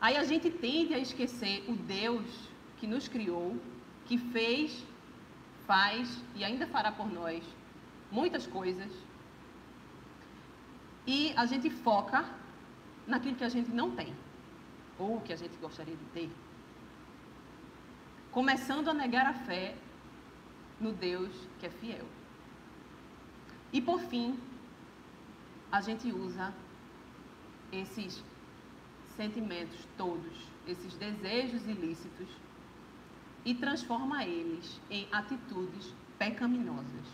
Aí 0.00 0.16
a 0.16 0.24
gente 0.24 0.50
tende 0.50 0.94
a 0.94 0.98
esquecer 0.98 1.64
o 1.68 1.74
Deus 1.74 2.50
que 2.76 2.86
nos 2.86 3.08
criou, 3.08 3.56
que 4.06 4.16
fez, 4.18 4.84
faz 5.66 6.22
e 6.34 6.44
ainda 6.44 6.66
fará 6.66 6.92
por 6.92 7.10
nós 7.10 7.42
muitas 8.10 8.46
coisas 8.46 8.92
e 11.06 11.32
a 11.36 11.46
gente 11.46 11.70
foca 11.70 12.24
naquilo 13.06 13.36
que 13.36 13.44
a 13.44 13.48
gente 13.48 13.70
não 13.70 13.90
tem, 13.90 14.14
ou 14.98 15.20
que 15.22 15.32
a 15.32 15.36
gente 15.36 15.56
gostaria 15.56 15.96
de 15.96 16.04
ter. 16.06 16.30
Começando 18.30 18.88
a 18.88 18.94
negar 18.94 19.26
a 19.26 19.32
fé 19.32 19.74
no 20.78 20.92
Deus 20.92 21.34
que 21.58 21.66
é 21.66 21.70
fiel. 21.70 22.17
E 23.72 23.80
por 23.80 24.00
fim, 24.00 24.38
a 25.70 25.80
gente 25.80 26.10
usa 26.10 26.54
esses 27.70 28.22
sentimentos 29.16 29.86
todos, 29.96 30.48
esses 30.66 30.94
desejos 30.96 31.66
ilícitos, 31.66 32.28
e 33.44 33.54
transforma 33.54 34.24
eles 34.24 34.80
em 34.90 35.08
atitudes 35.12 35.94
pecaminosas. 36.18 37.06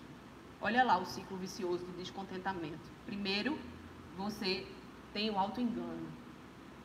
Olha 0.61 0.83
lá 0.83 0.97
o 0.99 1.05
ciclo 1.05 1.37
vicioso 1.37 1.85
de 1.87 1.93
descontentamento. 1.93 2.91
Primeiro, 3.05 3.59
você 4.17 4.67
tem 5.13 5.31
o 5.31 5.39
auto-engano. 5.39 6.09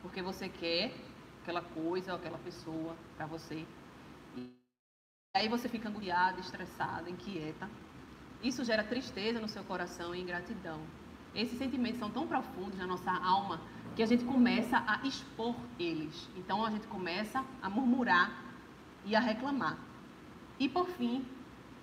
Porque 0.02 0.22
você 0.22 0.48
quer 0.48 0.94
aquela 1.42 1.62
coisa 1.62 2.12
ou 2.12 2.18
aquela 2.18 2.38
pessoa 2.38 2.94
para 3.16 3.26
você. 3.26 3.66
E 4.36 4.50
aí 5.34 5.48
você 5.48 5.68
fica 5.68 5.88
angustiado, 5.88 6.40
estressado, 6.40 7.08
inquieta. 7.08 7.68
Isso 8.42 8.64
gera 8.64 8.82
tristeza 8.82 9.40
no 9.40 9.48
seu 9.48 9.62
coração 9.64 10.14
e 10.14 10.20
ingratidão. 10.20 10.80
Esses 11.34 11.58
sentimentos 11.58 11.98
são 11.98 12.10
tão 12.10 12.26
profundos 12.26 12.78
na 12.78 12.86
nossa 12.86 13.12
alma 13.12 13.60
que 13.94 14.02
a 14.02 14.06
gente 14.06 14.24
começa 14.24 14.82
a 14.86 15.06
expor 15.06 15.54
eles. 15.78 16.28
Então 16.36 16.64
a 16.64 16.70
gente 16.70 16.86
começa 16.86 17.44
a 17.62 17.68
murmurar 17.68 18.32
e 19.04 19.14
a 19.14 19.20
reclamar. 19.20 19.78
E 20.58 20.68
por 20.68 20.86
fim, 20.88 21.24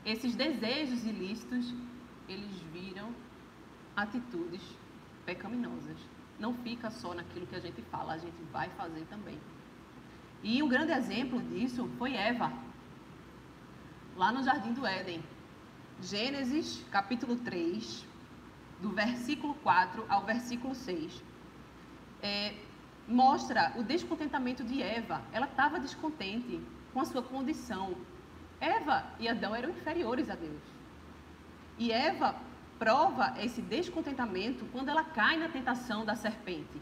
esses 0.05 0.35
desejos 0.35 1.05
ilícitos, 1.05 1.73
eles 2.27 2.51
viram 2.73 3.13
atitudes 3.95 4.61
pecaminosas. 5.25 5.97
Não 6.39 6.53
fica 6.53 6.89
só 6.91 7.13
naquilo 7.13 7.47
que 7.47 7.55
a 7.55 7.59
gente 7.59 7.81
fala, 7.83 8.13
a 8.13 8.17
gente 8.17 8.41
vai 8.51 8.69
fazer 8.69 9.05
também. 9.09 9.39
E 10.43 10.61
um 10.61 10.67
grande 10.67 10.91
exemplo 10.91 11.41
disso 11.41 11.89
foi 11.97 12.13
Eva, 12.13 12.53
lá 14.15 14.31
no 14.31 14.43
Jardim 14.43 14.73
do 14.73 14.85
Éden. 14.85 15.21
Gênesis, 16.01 16.85
capítulo 16.91 17.37
3, 17.37 18.05
do 18.79 18.89
versículo 18.89 19.55
4 19.55 20.05
ao 20.07 20.23
versículo 20.23 20.75
6. 20.75 21.23
É, 22.21 22.53
mostra 23.07 23.73
o 23.75 23.83
descontentamento 23.83 24.63
de 24.63 24.81
Eva. 24.81 25.23
Ela 25.31 25.47
estava 25.47 25.79
descontente 25.79 26.61
com 26.93 26.99
a 26.99 27.05
sua 27.05 27.23
condição. 27.23 27.95
Eva 28.59 29.05
e 29.19 29.27
Adão 29.27 29.55
eram 29.55 29.71
inferiores 29.71 30.29
a 30.29 30.35
Deus. 30.35 30.61
E 31.79 31.91
Eva 31.91 32.35
prova 32.77 33.33
esse 33.39 33.61
descontentamento 33.61 34.65
quando 34.71 34.89
ela 34.89 35.03
cai 35.03 35.37
na 35.37 35.49
tentação 35.49 36.05
da 36.05 36.15
serpente. 36.15 36.79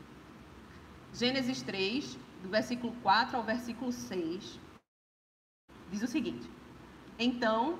Gênesis 1.13 1.61
3, 1.61 2.17
do 2.43 2.49
versículo 2.49 2.93
4 3.01 3.37
ao 3.37 3.43
versículo 3.43 3.93
6, 3.93 4.59
diz 5.89 6.01
o 6.01 6.07
seguinte: 6.07 6.49
Então 7.17 7.79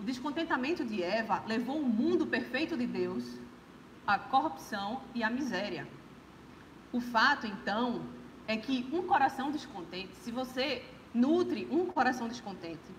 O 0.00 0.02
descontentamento 0.02 0.82
de 0.82 1.02
Eva 1.02 1.44
levou 1.46 1.78
o 1.78 1.86
mundo 1.86 2.26
perfeito 2.26 2.74
de 2.74 2.86
Deus 2.86 3.38
à 4.06 4.18
corrupção 4.18 5.02
e 5.14 5.22
à 5.22 5.28
miséria. 5.28 5.86
O 6.90 7.02
fato, 7.02 7.46
então, 7.46 8.06
é 8.48 8.56
que 8.56 8.88
um 8.94 9.02
coração 9.02 9.50
descontente, 9.50 10.16
se 10.16 10.32
você 10.32 10.82
nutre 11.12 11.68
um 11.70 11.84
coração 11.84 12.28
descontente, 12.28 12.90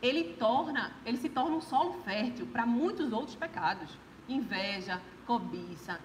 ele 0.00 0.32
torna, 0.38 0.92
ele 1.04 1.18
se 1.18 1.28
torna 1.28 1.56
um 1.56 1.60
solo 1.60 1.92
fértil 2.04 2.46
para 2.46 2.64
muitos 2.64 3.12
outros 3.12 3.36
pecados, 3.36 3.90
inveja, 4.26 4.98
cobiça, 5.26 6.00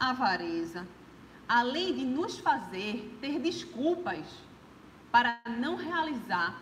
avareza, 0.00 0.88
além 1.46 1.94
de 1.94 2.06
nos 2.06 2.38
fazer 2.38 3.14
ter 3.20 3.38
desculpas 3.38 4.24
para 5.12 5.38
não 5.58 5.76
realizar 5.76 6.58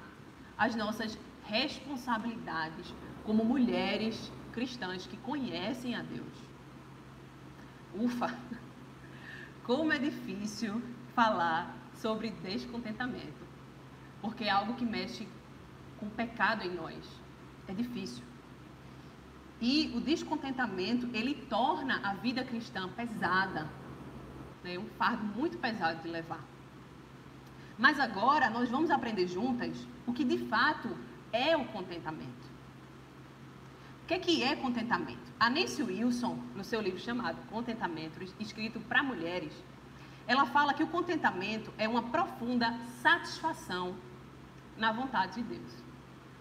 as 0.58 0.74
nossas 0.74 1.16
responsabilidades 1.48 2.94
como 3.24 3.44
mulheres 3.44 4.30
cristãs 4.52 5.06
que 5.06 5.16
conhecem 5.16 5.94
a 5.94 6.02
Deus. 6.02 6.36
Ufa! 7.94 8.34
Como 9.64 9.92
é 9.92 9.98
difícil 9.98 10.82
falar 11.14 11.76
sobre 11.94 12.30
descontentamento, 12.30 13.42
porque 14.22 14.44
é 14.44 14.50
algo 14.50 14.74
que 14.74 14.84
mexe 14.84 15.26
com 15.98 16.06
o 16.06 16.10
pecado 16.10 16.64
em 16.64 16.74
nós. 16.74 17.04
É 17.66 17.74
difícil. 17.74 18.24
E 19.60 19.92
o 19.94 20.00
descontentamento, 20.00 21.08
ele 21.12 21.34
torna 21.34 22.00
a 22.02 22.14
vida 22.14 22.44
cristã 22.44 22.88
pesada. 22.88 23.68
Né? 24.62 24.78
Um 24.78 24.86
fardo 24.90 25.24
muito 25.24 25.58
pesado 25.58 26.00
de 26.02 26.08
levar. 26.08 26.44
Mas 27.76 27.98
agora 28.00 28.48
nós 28.48 28.70
vamos 28.70 28.90
aprender 28.90 29.26
juntas 29.26 29.86
o 30.06 30.12
que 30.12 30.24
de 30.24 30.38
fato 30.46 30.88
é 31.32 31.56
o 31.56 31.64
contentamento. 31.66 32.48
O 34.02 34.06
que 34.08 34.14
é, 34.14 34.18
que 34.18 34.42
é 34.42 34.56
contentamento? 34.56 35.32
A 35.38 35.50
Nancy 35.50 35.82
Wilson, 35.82 36.38
no 36.54 36.64
seu 36.64 36.80
livro 36.80 36.98
chamado 36.98 37.36
Contentamento, 37.48 38.22
escrito 38.40 38.80
para 38.80 39.02
mulheres, 39.02 39.52
ela 40.26 40.46
fala 40.46 40.74
que 40.74 40.82
o 40.82 40.88
contentamento 40.88 41.72
é 41.78 41.88
uma 41.88 42.02
profunda 42.04 42.78
satisfação 43.02 43.94
na 44.76 44.92
vontade 44.92 45.42
de 45.42 45.42
Deus. 45.42 45.72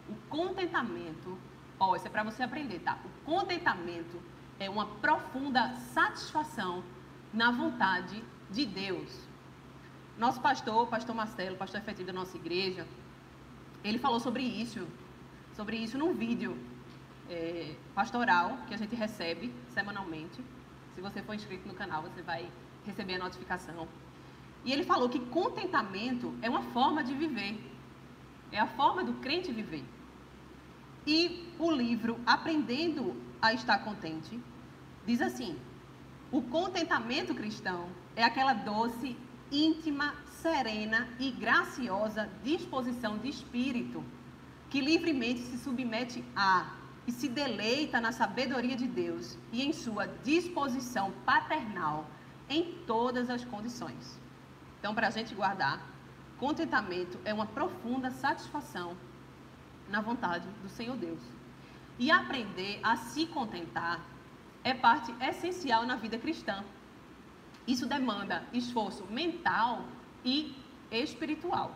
O 0.10 0.16
contentamento, 0.30 1.38
ó, 1.80 1.96
isso 1.96 2.08
é 2.08 2.10
para 2.10 2.24
você 2.24 2.44
aprender, 2.44 2.80
tá? 2.80 2.98
O 3.04 3.26
contentamento 3.26 4.22
é 4.60 4.70
uma 4.70 4.86
profunda 4.86 5.74
satisfação 5.94 6.84
na 7.34 7.52
vontade 7.52 8.24
de 8.50 8.66
Deus. 8.66 9.28
Nosso 10.18 10.42
pastor, 10.42 10.88
pastor 10.88 11.16
Marcelo, 11.16 11.58
pastor 11.58 11.80
efetivo 11.80 12.08
da 12.08 12.14
nossa 12.14 12.38
igreja, 12.38 12.88
ele 13.84 14.00
falou 14.00 14.20
sobre 14.20 14.44
isso, 14.44 14.88
sobre 15.56 15.78
isso 15.78 15.98
num 15.98 16.14
vídeo 16.14 16.58
é, 17.30 17.76
pastoral 17.94 18.58
que 18.68 18.74
a 18.74 18.78
gente 18.78 18.96
recebe 18.96 19.54
semanalmente. 19.70 20.44
Se 20.96 21.02
você 21.02 21.22
for 21.22 21.36
inscrito 21.36 21.68
no 21.68 21.74
canal, 21.74 22.02
você 22.02 22.22
vai 22.22 22.50
receber 22.86 23.16
a 23.16 23.20
notificação. 23.20 23.88
E 24.66 24.72
ele 24.72 24.84
falou 24.84 25.10
que 25.10 25.20
contentamento 25.20 26.34
é 26.42 26.50
uma 26.50 26.64
forma 26.64 27.04
de 27.04 27.14
viver. 27.14 27.60
É 28.52 28.60
a 28.60 28.68
forma 28.68 29.04
do 29.04 29.14
crente 29.16 29.52
viver. 29.52 29.84
E 31.06 31.54
o 31.58 31.72
livro 31.72 32.20
Aprendendo 32.26 33.16
a 33.42 33.54
Estar 33.54 33.80
Contente 33.80 34.40
diz 35.06 35.22
assim: 35.22 35.58
o 36.32 36.42
contentamento 36.42 37.34
cristão 37.34 37.90
é 38.16 38.24
aquela 38.24 38.54
doce, 38.54 39.16
íntima, 39.52 40.14
serena 40.42 41.08
e 41.20 41.32
graciosa 41.32 42.30
disposição 42.44 43.18
de 43.18 43.30
espírito 43.30 44.04
que 44.70 44.82
livremente 44.82 45.42
se 45.42 45.58
submete 45.58 46.24
a 46.36 46.74
e 47.08 47.12
se 47.12 47.30
deleita 47.30 48.02
na 48.02 48.12
sabedoria 48.12 48.76
de 48.76 48.86
Deus 48.86 49.38
e 49.54 49.64
em 49.64 49.72
sua 49.72 50.08
disposição 50.26 51.14
paternal 51.26 52.06
em 52.50 52.74
todas 52.86 53.30
as 53.30 53.46
condições. 53.46 54.20
Então, 54.78 54.94
para 54.94 55.08
a 55.08 55.10
gente 55.10 55.34
guardar, 55.34 55.82
contentamento 56.38 57.18
é 57.24 57.34
uma 57.34 57.46
profunda 57.46 58.12
satisfação 58.12 58.98
na 59.90 60.02
vontade 60.02 60.46
do 60.62 60.68
Senhor 60.68 60.98
Deus. 60.98 61.22
E 61.98 62.12
aprender 62.12 62.82
a 62.84 62.98
se 62.98 63.26
contentar 63.28 64.02
é 64.64 64.74
parte 64.74 65.16
essencial 65.22 65.86
na 65.86 65.96
vida 65.96 66.20
cristã. 66.20 66.64
Isso 67.66 67.86
demanda 67.86 68.44
esforço 68.52 69.06
mental 69.06 69.86
e 70.28 70.56
espiritual. 70.92 71.74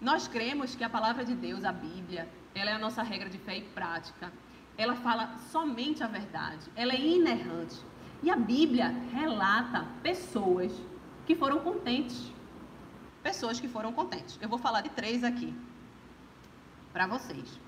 Nós 0.00 0.26
cremos 0.26 0.74
que 0.74 0.82
a 0.82 0.88
palavra 0.88 1.24
de 1.24 1.34
Deus, 1.34 1.62
a 1.62 1.72
Bíblia, 1.72 2.26
ela 2.54 2.70
é 2.70 2.74
a 2.74 2.78
nossa 2.78 3.02
regra 3.02 3.28
de 3.28 3.38
fé 3.38 3.58
e 3.58 3.62
prática. 3.62 4.32
Ela 4.78 4.96
fala 4.96 5.36
somente 5.52 6.02
a 6.02 6.06
verdade, 6.06 6.66
ela 6.74 6.94
é 6.94 7.00
inerrante. 7.00 7.78
E 8.22 8.30
a 8.30 8.36
Bíblia 8.36 8.88
relata 9.12 9.86
pessoas 10.02 10.72
que 11.26 11.34
foram 11.34 11.60
contentes. 11.60 12.32
Pessoas 13.22 13.60
que 13.60 13.68
foram 13.68 13.92
contentes. 13.92 14.38
Eu 14.40 14.48
vou 14.48 14.58
falar 14.58 14.80
de 14.80 14.88
três 14.90 15.22
aqui 15.22 15.54
para 16.92 17.06
vocês. 17.06 17.60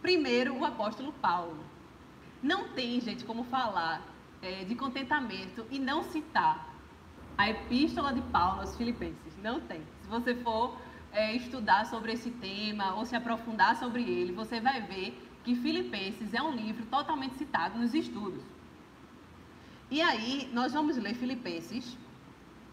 Primeiro, 0.00 0.56
o 0.58 0.64
apóstolo 0.64 1.12
Paulo. 1.12 1.62
Não 2.42 2.68
tem, 2.68 3.00
gente, 3.00 3.24
como 3.24 3.44
falar 3.44 4.02
é, 4.40 4.64
de 4.64 4.74
contentamento 4.74 5.66
e 5.70 5.78
não 5.78 6.04
citar 6.04 6.73
a 7.36 7.50
epístola 7.50 8.12
de 8.12 8.22
Paulo 8.22 8.60
aos 8.60 8.76
Filipenses. 8.76 9.36
Não 9.42 9.60
tem. 9.60 9.80
Se 10.02 10.08
você 10.08 10.34
for 10.36 10.76
é, 11.12 11.34
estudar 11.34 11.86
sobre 11.86 12.12
esse 12.12 12.30
tema 12.30 12.94
ou 12.94 13.04
se 13.04 13.16
aprofundar 13.16 13.76
sobre 13.76 14.02
ele, 14.02 14.32
você 14.32 14.60
vai 14.60 14.80
ver 14.82 15.20
que 15.44 15.54
Filipenses 15.54 16.32
é 16.32 16.42
um 16.42 16.52
livro 16.52 16.86
totalmente 16.86 17.36
citado 17.36 17.78
nos 17.78 17.94
estudos. 17.94 18.42
E 19.90 20.00
aí, 20.00 20.50
nós 20.52 20.72
vamos 20.72 20.96
ler 20.96 21.14
Filipenses, 21.14 21.96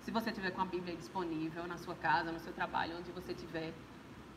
se 0.02 0.12
você 0.12 0.32
tiver 0.32 0.52
com 0.52 0.62
a 0.62 0.66
Bíblia 0.66 0.96
disponível 0.96 1.68
na 1.68 1.78
sua 1.78 1.94
casa, 1.94 2.32
no 2.32 2.40
seu 2.40 2.54
trabalho, 2.54 2.98
onde 2.98 3.12
você 3.12 3.34
estiver. 3.34 3.74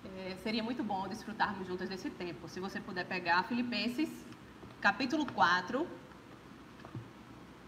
É, 0.04 0.36
seria 0.42 0.62
muito 0.62 0.82
bom 0.84 1.08
desfrutarmos 1.08 1.66
juntas 1.66 1.88
desse 1.88 2.10
tempo. 2.10 2.46
Se 2.46 2.60
você 2.60 2.78
puder 2.78 3.06
pegar 3.06 3.44
Filipenses, 3.44 4.10
capítulo 4.78 5.24
4, 5.32 5.86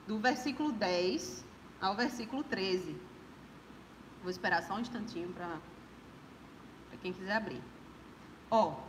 do 0.06 0.18
versículo 0.18 0.70
10 0.72 1.45
ao 1.80 1.94
versículo 1.94 2.42
13. 2.42 2.96
Vou 4.22 4.30
esperar 4.30 4.62
só 4.62 4.74
um 4.74 4.80
instantinho 4.80 5.28
para 5.30 5.58
quem 7.02 7.12
quiser 7.12 7.36
abrir. 7.36 7.62
Ó, 8.50 8.80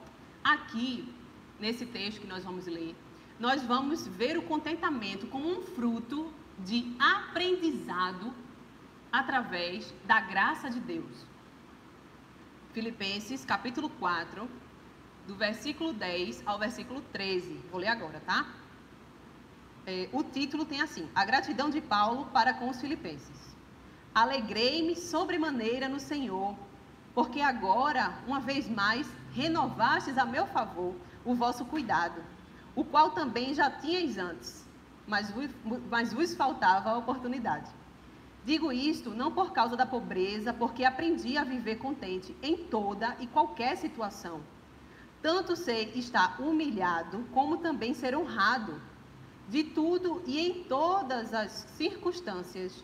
aqui, 0.43 1.13
nesse 1.59 1.85
texto 1.85 2.21
que 2.21 2.27
nós 2.27 2.43
vamos 2.43 2.65
ler, 2.65 2.95
nós 3.39 3.63
vamos 3.63 4.07
ver 4.07 4.37
o 4.37 4.41
contentamento 4.41 5.27
como 5.27 5.47
um 5.47 5.61
fruto 5.61 6.33
de 6.59 6.95
aprendizado 6.99 8.33
através 9.11 9.93
da 10.05 10.19
graça 10.19 10.69
de 10.69 10.79
Deus. 10.79 11.25
Filipenses 12.73 13.45
capítulo 13.45 13.89
4, 13.89 14.49
do 15.27 15.35
versículo 15.35 15.93
10 15.93 16.43
ao 16.45 16.57
versículo 16.57 17.01
13. 17.11 17.61
Vou 17.71 17.79
ler 17.79 17.87
agora, 17.87 18.19
tá? 18.21 18.47
É, 19.87 20.07
o 20.13 20.23
título 20.23 20.65
tem 20.65 20.81
assim: 20.81 21.09
A 21.15 21.25
gratidão 21.25 21.71
de 21.71 21.81
Paulo 21.81 22.25
para 22.33 22.53
com 22.53 22.69
os 22.69 22.79
filipenses. 22.79 23.55
Alegrei-me 24.13 24.95
sobremaneira 24.95 25.89
no 25.89 25.99
Senhor, 25.99 26.55
porque 27.15 27.41
agora, 27.41 28.13
uma 28.27 28.39
vez 28.39 28.69
mais, 28.69 29.07
renovastes 29.33 30.17
a 30.17 30.25
meu 30.25 30.45
favor 30.45 30.93
o 31.25 31.33
vosso 31.33 31.65
cuidado 31.65 32.21
o 32.77 32.83
qual 32.83 33.09
também 33.09 33.55
já 33.55 33.71
tinhais 33.71 34.19
antes, 34.19 34.63
mas 35.07 35.31
vos, 35.31 35.49
mas 35.89 36.13
vos 36.13 36.35
faltava 36.35 36.91
a 36.91 36.97
oportunidade. 36.99 37.71
Digo 38.45 38.71
isto 38.71 39.09
não 39.09 39.31
por 39.31 39.51
causa 39.51 39.75
da 39.75 39.83
pobreza, 39.83 40.53
porque 40.53 40.85
aprendi 40.85 41.39
a 41.39 41.43
viver 41.43 41.77
contente 41.77 42.37
em 42.39 42.55
toda 42.55 43.17
e 43.19 43.25
qualquer 43.25 43.75
situação. 43.77 44.41
Tanto 45.23 45.55
sei 45.55 45.91
estar 45.95 46.39
humilhado, 46.39 47.25
como 47.33 47.57
também 47.57 47.95
ser 47.95 48.15
honrado. 48.15 48.79
De 49.47 49.63
tudo 49.63 50.21
e 50.25 50.39
em 50.39 50.63
todas 50.63 51.33
as 51.33 51.51
circunstâncias 51.77 52.83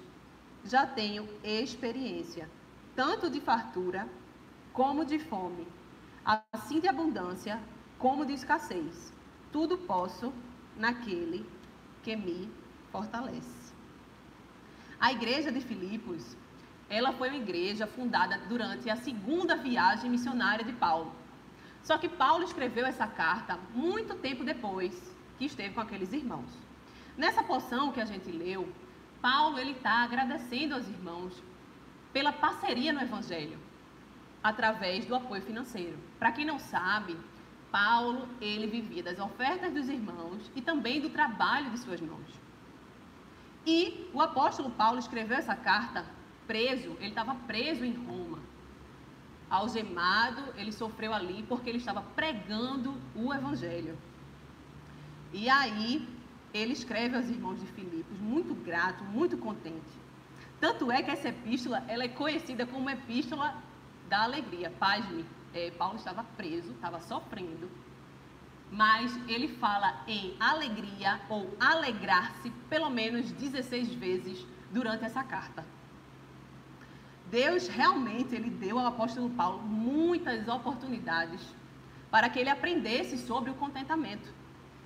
já 0.63 0.85
tenho 0.87 1.27
experiência, 1.43 2.49
tanto 2.95 3.29
de 3.29 3.41
fartura 3.41 4.07
como 4.71 5.03
de 5.03 5.19
fome, 5.19 5.67
assim 6.51 6.79
de 6.79 6.87
abundância 6.87 7.59
como 7.99 8.25
de 8.25 8.33
escassez 8.33 9.13
tudo 9.53 9.77
posso 9.77 10.33
naquele 10.75 11.47
que 12.01 12.15
me 12.15 12.51
fortalece. 12.91 13.71
A 14.99 15.11
igreja 15.11 15.51
de 15.51 15.61
Filipos, 15.61 16.35
ela 16.89 17.13
foi 17.13 17.29
uma 17.29 17.37
igreja 17.37 17.85
fundada 17.85 18.39
durante 18.49 18.89
a 18.89 18.95
segunda 18.95 19.55
viagem 19.55 20.09
missionária 20.09 20.65
de 20.65 20.73
Paulo. 20.73 21.13
Só 21.83 21.97
que 21.99 22.09
Paulo 22.09 22.43
escreveu 22.43 22.85
essa 22.85 23.05
carta 23.05 23.59
muito 23.75 24.15
tempo 24.15 24.43
depois 24.43 25.12
que 25.37 25.45
esteve 25.45 25.73
com 25.73 25.81
aqueles 25.81 26.13
irmãos. 26.13 26.49
Nessa 27.17 27.43
porção 27.43 27.91
que 27.91 28.01
a 28.01 28.05
gente 28.05 28.31
leu, 28.31 28.67
Paulo 29.21 29.59
ele 29.59 29.71
está 29.71 30.03
agradecendo 30.03 30.75
aos 30.75 30.87
irmãos 30.87 31.41
pela 32.11 32.31
parceria 32.33 32.93
no 32.93 33.01
Evangelho, 33.01 33.57
através 34.43 35.05
do 35.05 35.15
apoio 35.15 35.41
financeiro. 35.41 35.97
Para 36.19 36.31
quem 36.31 36.45
não 36.45 36.59
sabe, 36.59 37.17
Paulo, 37.71 38.27
ele 38.39 38.67
vivia 38.67 39.01
das 39.01 39.19
ofertas 39.19 39.73
dos 39.73 39.89
irmãos 39.89 40.51
e 40.55 40.61
também 40.61 41.01
do 41.01 41.09
trabalho 41.09 41.71
de 41.71 41.79
suas 41.79 41.99
mãos. 41.99 42.27
E 43.65 44.09
o 44.13 44.21
apóstolo 44.21 44.69
Paulo 44.69 44.99
escreveu 44.99 45.37
essa 45.37 45.55
carta 45.55 46.05
preso, 46.45 46.97
ele 46.99 47.09
estava 47.09 47.33
preso 47.47 47.85
em 47.85 47.93
Roma. 47.93 48.39
Algemado, 49.49 50.53
ele 50.55 50.71
sofreu 50.71 51.13
ali 51.13 51.43
porque 51.43 51.69
ele 51.69 51.77
estava 51.77 52.01
pregando 52.01 52.95
o 53.15 53.33
evangelho. 53.33 53.97
E 55.33 55.49
aí, 55.49 56.07
ele 56.53 56.73
escreve 56.73 57.15
aos 57.17 57.27
irmãos 57.27 57.59
de 57.59 57.65
Filipos, 57.65 58.19
muito 58.19 58.53
grato, 58.53 59.03
muito 59.03 59.35
contente. 59.35 59.91
Tanto 60.59 60.91
é 60.91 61.01
que 61.01 61.09
essa 61.09 61.29
epístola, 61.29 61.83
ela 61.87 62.03
é 62.03 62.07
conhecida 62.07 62.67
como 62.67 62.89
epístola 62.89 63.55
da 64.07 64.23
alegria. 64.23 64.69
Pasme, 64.69 65.25
é, 65.53 65.71
Paulo 65.71 65.95
estava 65.95 66.23
preso, 66.37 66.71
estava 66.71 67.01
sofrendo, 67.01 67.69
mas 68.71 69.11
ele 69.27 69.47
fala 69.47 70.03
em 70.07 70.35
alegria 70.39 71.19
ou 71.27 71.49
alegrar-se 71.59 72.51
pelo 72.69 72.89
menos 72.91 73.31
16 73.31 73.93
vezes 73.95 74.45
durante 74.71 75.03
essa 75.03 75.23
carta. 75.23 75.65
Deus 77.31 77.67
realmente 77.67 78.35
ele 78.35 78.51
deu 78.51 78.77
ao 78.77 78.85
apóstolo 78.85 79.31
Paulo 79.31 79.63
muitas 79.63 80.47
oportunidades 80.47 81.41
para 82.11 82.29
que 82.29 82.37
ele 82.37 82.49
aprendesse 82.49 83.17
sobre 83.17 83.49
o 83.49 83.55
contentamento. 83.55 84.42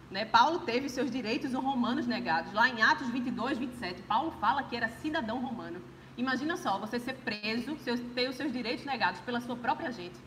Né? 0.10 0.26
Paulo 0.26 0.60
teve 0.60 0.89
seus 0.89 1.12
direitos 1.12 1.54
romanos 1.54 2.08
negados. 2.08 2.54
Lá 2.54 2.70
em 2.70 2.82
Atos 2.82 3.10
22, 3.10 3.58
27, 3.58 4.02
Paulo 4.04 4.32
fala 4.39 4.63
que 4.63 4.76
era 4.76 4.89
cidadão 4.89 5.39
romano 5.39 5.82
Imagina 6.17 6.58
só, 6.58 6.80
você 6.80 7.00
ser 7.00 7.13
preso, 7.13 7.76
ter 8.15 8.28
os 8.28 8.36
seus 8.36 8.52
direitos 8.52 8.84
negados 8.84 9.22
pela 9.22 9.39
sua 9.39 9.56
própria 9.56 9.91
gente. 9.91 10.17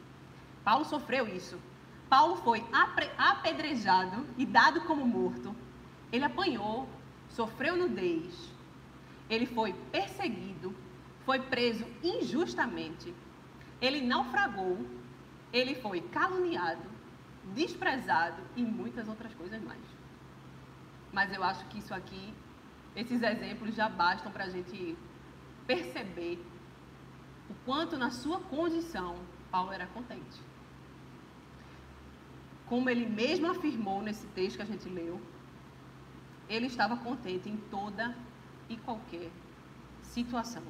Paulo 0.62 0.84
sofreu 0.84 1.26
isso. 1.26 1.58
Paulo 2.08 2.36
foi 2.36 2.64
apedrejado 3.18 4.24
e 4.38 4.46
dado 4.46 4.82
como 4.82 5.04
morto. 5.04 5.54
Ele 6.12 6.24
apanhou, 6.24 6.88
sofreu 7.28 7.76
nudez. 7.76 8.52
Ele 9.28 9.46
foi 9.46 9.72
perseguido, 9.90 10.74
foi 11.24 11.40
preso 11.40 11.84
injustamente. 12.04 13.12
Ele 13.80 14.00
naufragou, 14.00 14.86
ele 15.52 15.74
foi 15.74 16.00
caluniado, 16.00 16.88
desprezado 17.54 18.42
e 18.56 18.62
muitas 18.62 19.08
outras 19.08 19.34
coisas 19.34 19.62
mais. 19.62 19.80
Mas 21.12 21.32
eu 21.32 21.42
acho 21.42 21.64
que 21.66 21.78
isso 21.78 21.92
aqui, 21.92 22.34
esses 22.94 23.22
exemplos 23.22 23.74
já 23.74 23.88
bastam 23.88 24.30
para 24.30 24.44
a 24.44 24.48
gente 24.48 24.96
perceber 25.66 26.44
o 27.48 27.54
quanto 27.64 27.96
na 27.96 28.10
sua 28.10 28.40
condição 28.40 29.16
Paulo 29.50 29.72
era 29.72 29.86
contente. 29.86 30.40
Como 32.66 32.88
ele 32.88 33.06
mesmo 33.06 33.50
afirmou 33.50 34.00
nesse 34.00 34.26
texto 34.28 34.56
que 34.56 34.62
a 34.62 34.66
gente 34.66 34.88
leu, 34.88 35.20
ele 36.48 36.66
estava 36.66 36.96
contente 36.96 37.48
em 37.48 37.56
toda 37.56 38.16
e 38.68 38.76
qualquer 38.76 39.30
situação. 40.02 40.62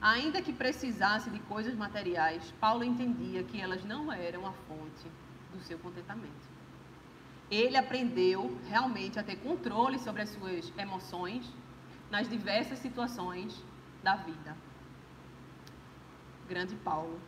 Ainda 0.00 0.42
que 0.42 0.52
precisasse 0.52 1.30
de 1.30 1.38
coisas 1.40 1.74
materiais, 1.74 2.52
Paulo 2.60 2.84
entendia 2.84 3.42
que 3.44 3.60
elas 3.60 3.84
não 3.84 4.12
eram 4.12 4.46
a 4.46 4.52
fonte 4.52 5.06
do 5.56 5.62
seu 5.62 5.78
contentamento. 5.78 6.50
Ele 7.50 7.76
aprendeu 7.76 8.58
realmente 8.68 9.18
a 9.18 9.22
ter 9.22 9.36
controle 9.36 9.98
sobre 9.98 10.22
as 10.22 10.30
suas 10.30 10.72
emoções 10.78 11.44
nas 12.10 12.28
diversas 12.28 12.78
situações 12.78 13.62
da 14.02 14.16
vida. 14.16 14.56
Grande 16.48 16.74
Paulo. 16.76 17.20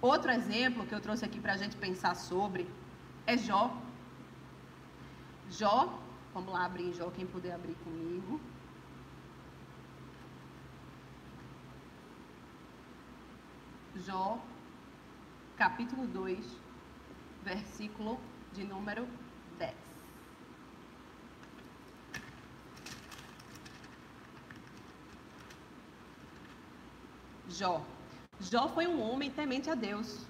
Outro 0.00 0.30
exemplo 0.30 0.86
que 0.86 0.94
eu 0.94 1.00
trouxe 1.00 1.24
aqui 1.24 1.40
para 1.40 1.54
a 1.54 1.56
gente 1.56 1.76
pensar 1.76 2.14
sobre 2.14 2.68
é 3.26 3.36
Jó. 3.36 3.74
Jó, 5.50 5.98
vamos 6.32 6.52
lá 6.52 6.64
abrir 6.64 6.92
Jó, 6.92 7.10
quem 7.10 7.26
puder 7.26 7.54
abrir 7.54 7.74
comigo. 7.84 8.40
Jó, 13.96 14.38
capítulo 15.56 16.06
2, 16.06 16.63
versículo 17.44 18.18
de 18.52 18.64
número 18.64 19.06
10. 19.58 19.74
Jó. 27.48 27.84
Jó 28.40 28.68
foi 28.68 28.86
um 28.86 29.00
homem 29.00 29.30
temente 29.30 29.70
a 29.70 29.74
Deus. 29.74 30.26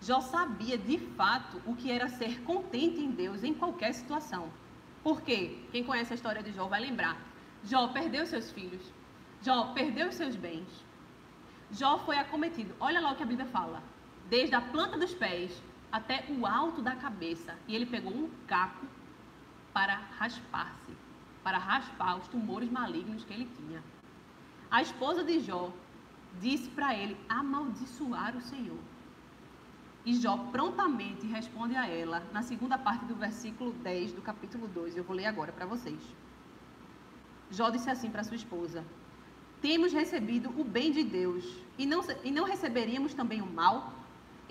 Jó 0.00 0.20
sabia 0.20 0.76
de 0.76 0.98
fato 0.98 1.62
o 1.64 1.76
que 1.76 1.90
era 1.90 2.08
ser 2.08 2.40
contente 2.42 3.00
em 3.00 3.10
Deus 3.10 3.44
em 3.44 3.54
qualquer 3.54 3.92
situação. 3.92 4.50
Por 5.02 5.20
quê? 5.22 5.58
Quem 5.70 5.84
conhece 5.84 6.12
a 6.12 6.16
história 6.16 6.42
de 6.42 6.52
Jó 6.52 6.66
vai 6.66 6.80
lembrar. 6.80 7.20
Jó 7.64 7.88
perdeu 7.88 8.26
seus 8.26 8.50
filhos. 8.50 8.82
Jó 9.42 9.72
perdeu 9.74 10.10
seus 10.10 10.34
bens. 10.34 10.68
Jó 11.70 11.98
foi 11.98 12.16
acometido. 12.16 12.74
Olha 12.80 13.00
lá 13.00 13.12
o 13.12 13.16
que 13.16 13.22
a 13.22 13.26
Bíblia 13.26 13.48
fala. 13.48 13.82
Desde 14.28 14.54
a 14.54 14.60
planta 14.60 14.98
dos 14.98 15.14
pés 15.14 15.62
até 15.92 16.24
o 16.30 16.46
alto 16.46 16.80
da 16.80 16.96
cabeça. 16.96 17.54
E 17.68 17.76
ele 17.76 17.86
pegou 17.86 18.12
um 18.12 18.30
caco 18.46 18.86
para 19.72 19.94
raspar-se, 20.18 20.92
para 21.44 21.58
raspar 21.58 22.16
os 22.16 22.26
tumores 22.28 22.70
malignos 22.70 23.24
que 23.24 23.34
ele 23.34 23.48
tinha. 23.56 23.82
A 24.70 24.80
esposa 24.80 25.22
de 25.22 25.38
Jó 25.40 25.70
disse 26.40 26.70
para 26.70 26.94
ele 26.96 27.16
amaldiçoar 27.28 28.34
o 28.34 28.40
Senhor. 28.40 28.78
E 30.04 30.14
Jó 30.14 30.36
prontamente 30.50 31.26
responde 31.26 31.76
a 31.76 31.86
ela, 31.86 32.26
na 32.32 32.42
segunda 32.42 32.76
parte 32.76 33.04
do 33.04 33.14
versículo 33.14 33.72
10 33.72 34.12
do 34.14 34.22
capítulo 34.22 34.66
2. 34.66 34.96
Eu 34.96 35.04
vou 35.04 35.14
ler 35.14 35.26
agora 35.26 35.52
para 35.52 35.66
vocês. 35.66 36.02
Jó 37.50 37.70
disse 37.70 37.88
assim 37.88 38.10
para 38.10 38.24
sua 38.24 38.34
esposa: 38.34 38.84
Temos 39.60 39.92
recebido 39.92 40.48
o 40.58 40.64
bem 40.64 40.90
de 40.90 41.04
Deus, 41.04 41.44
e 41.78 41.86
não, 41.86 42.02
e 42.24 42.30
não 42.32 42.44
receberíamos 42.44 43.14
também 43.14 43.40
o 43.40 43.46
mal? 43.46 43.92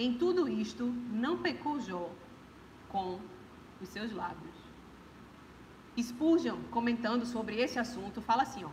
Em 0.04 0.14
tudo 0.16 0.50
isto, 0.50 0.86
não 1.12 1.38
pecou 1.38 1.80
Jó 1.80 2.10
com 2.90 3.20
os 3.80 3.88
seus 3.90 4.12
lábios. 4.12 4.56
Spurgeon, 5.96 6.58
comentando 6.72 7.24
sobre 7.24 7.62
esse 7.62 7.78
assunto, 7.78 8.20
fala 8.20 8.42
assim: 8.42 8.64
ó, 8.64 8.72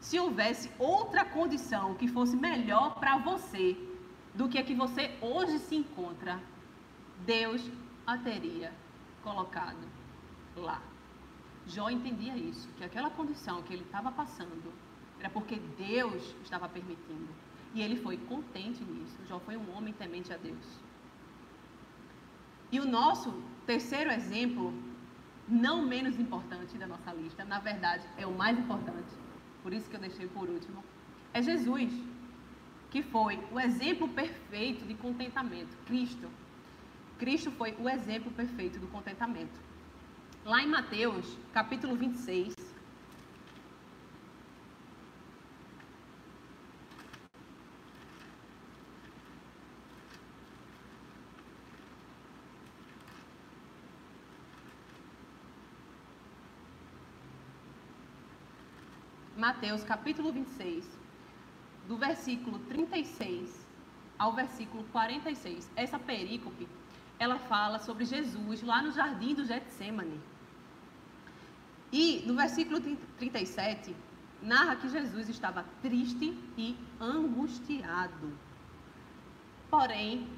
se 0.00 0.18
houvesse 0.18 0.70
outra 0.78 1.22
condição 1.22 1.94
que 1.96 2.08
fosse 2.08 2.34
melhor 2.34 2.94
para 2.98 3.18
você 3.18 3.76
do 4.34 4.48
que 4.48 4.56
a 4.56 4.64
que 4.64 4.74
você 4.74 5.14
hoje 5.20 5.58
se 5.58 5.76
encontra, 5.76 6.40
Deus 7.26 7.62
a 8.06 8.16
teria 8.16 8.72
colocado 9.22 9.86
lá. 10.56 10.80
Jó 11.66 11.90
entendia 11.90 12.34
isso, 12.38 12.68
que 12.78 12.84
aquela 12.84 13.10
condição 13.10 13.62
que 13.64 13.74
ele 13.74 13.82
estava 13.82 14.10
passando 14.10 14.72
era 15.18 15.28
porque 15.28 15.56
Deus 15.76 16.34
estava 16.42 16.66
permitindo. 16.70 17.28
E 17.74 17.80
ele 17.80 17.96
foi 17.96 18.16
contente 18.16 18.82
nisso. 18.84 19.16
Jó 19.28 19.38
foi 19.40 19.56
um 19.56 19.76
homem 19.76 19.92
temente 19.92 20.32
a 20.32 20.36
Deus. 20.36 20.80
E 22.72 22.78
o 22.78 22.84
nosso 22.84 23.32
terceiro 23.66 24.10
exemplo, 24.10 24.72
não 25.48 25.84
menos 25.86 26.18
importante 26.18 26.78
da 26.78 26.86
nossa 26.86 27.12
lista, 27.12 27.44
na 27.44 27.58
verdade 27.58 28.04
é 28.16 28.26
o 28.26 28.32
mais 28.32 28.56
importante, 28.58 29.12
por 29.62 29.72
isso 29.72 29.90
que 29.90 29.96
eu 29.96 30.00
deixei 30.00 30.28
por 30.28 30.48
último, 30.48 30.84
é 31.34 31.42
Jesus 31.42 31.92
que 32.90 33.02
foi 33.02 33.38
o 33.52 33.58
exemplo 33.58 34.08
perfeito 34.08 34.84
de 34.84 34.94
contentamento. 34.94 35.76
Cristo. 35.86 36.28
Cristo 37.18 37.50
foi 37.52 37.76
o 37.78 37.88
exemplo 37.88 38.30
perfeito 38.32 38.80
do 38.80 38.88
contentamento. 38.88 39.60
Lá 40.44 40.62
em 40.62 40.66
Mateus, 40.66 41.36
capítulo 41.52 41.94
26, 41.94 42.54
Mateus 59.40 59.82
capítulo 59.82 60.30
26, 60.30 60.84
do 61.88 61.96
versículo 61.96 62.58
36 62.68 63.66
ao 64.18 64.34
versículo 64.34 64.84
46. 64.92 65.70
Essa 65.74 65.98
perícope, 65.98 66.68
ela 67.18 67.38
fala 67.38 67.78
sobre 67.78 68.04
Jesus 68.04 68.62
lá 68.62 68.82
no 68.82 68.92
jardim 68.92 69.34
do 69.34 69.46
Getsemane. 69.46 70.20
E 71.90 72.22
no 72.26 72.34
versículo 72.34 72.82
37, 73.16 73.96
narra 74.42 74.76
que 74.76 74.90
Jesus 74.90 75.30
estava 75.30 75.64
triste 75.80 76.36
e 76.58 76.76
angustiado. 77.00 78.36
Porém, 79.70 80.28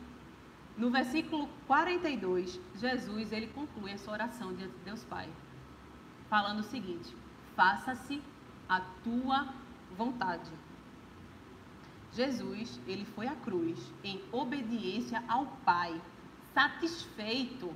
no 0.78 0.92
versículo 0.92 1.48
42, 1.66 2.60
Jesus 2.76 3.32
ele 3.32 3.48
conclui 3.48 3.90
essa 3.90 4.12
oração 4.12 4.54
diante 4.54 4.74
de 4.74 4.84
Deus 4.84 5.02
Pai, 5.02 5.28
falando 6.30 6.60
o 6.60 6.70
seguinte: 6.74 7.12
Faça-se 7.56 8.22
a 8.72 8.80
tua 9.04 9.52
vontade. 9.98 10.50
Jesus, 12.14 12.80
ele 12.86 13.04
foi 13.04 13.26
à 13.26 13.36
cruz 13.36 13.78
em 14.02 14.22
obediência 14.32 15.22
ao 15.28 15.44
Pai, 15.62 16.00
satisfeito 16.54 17.70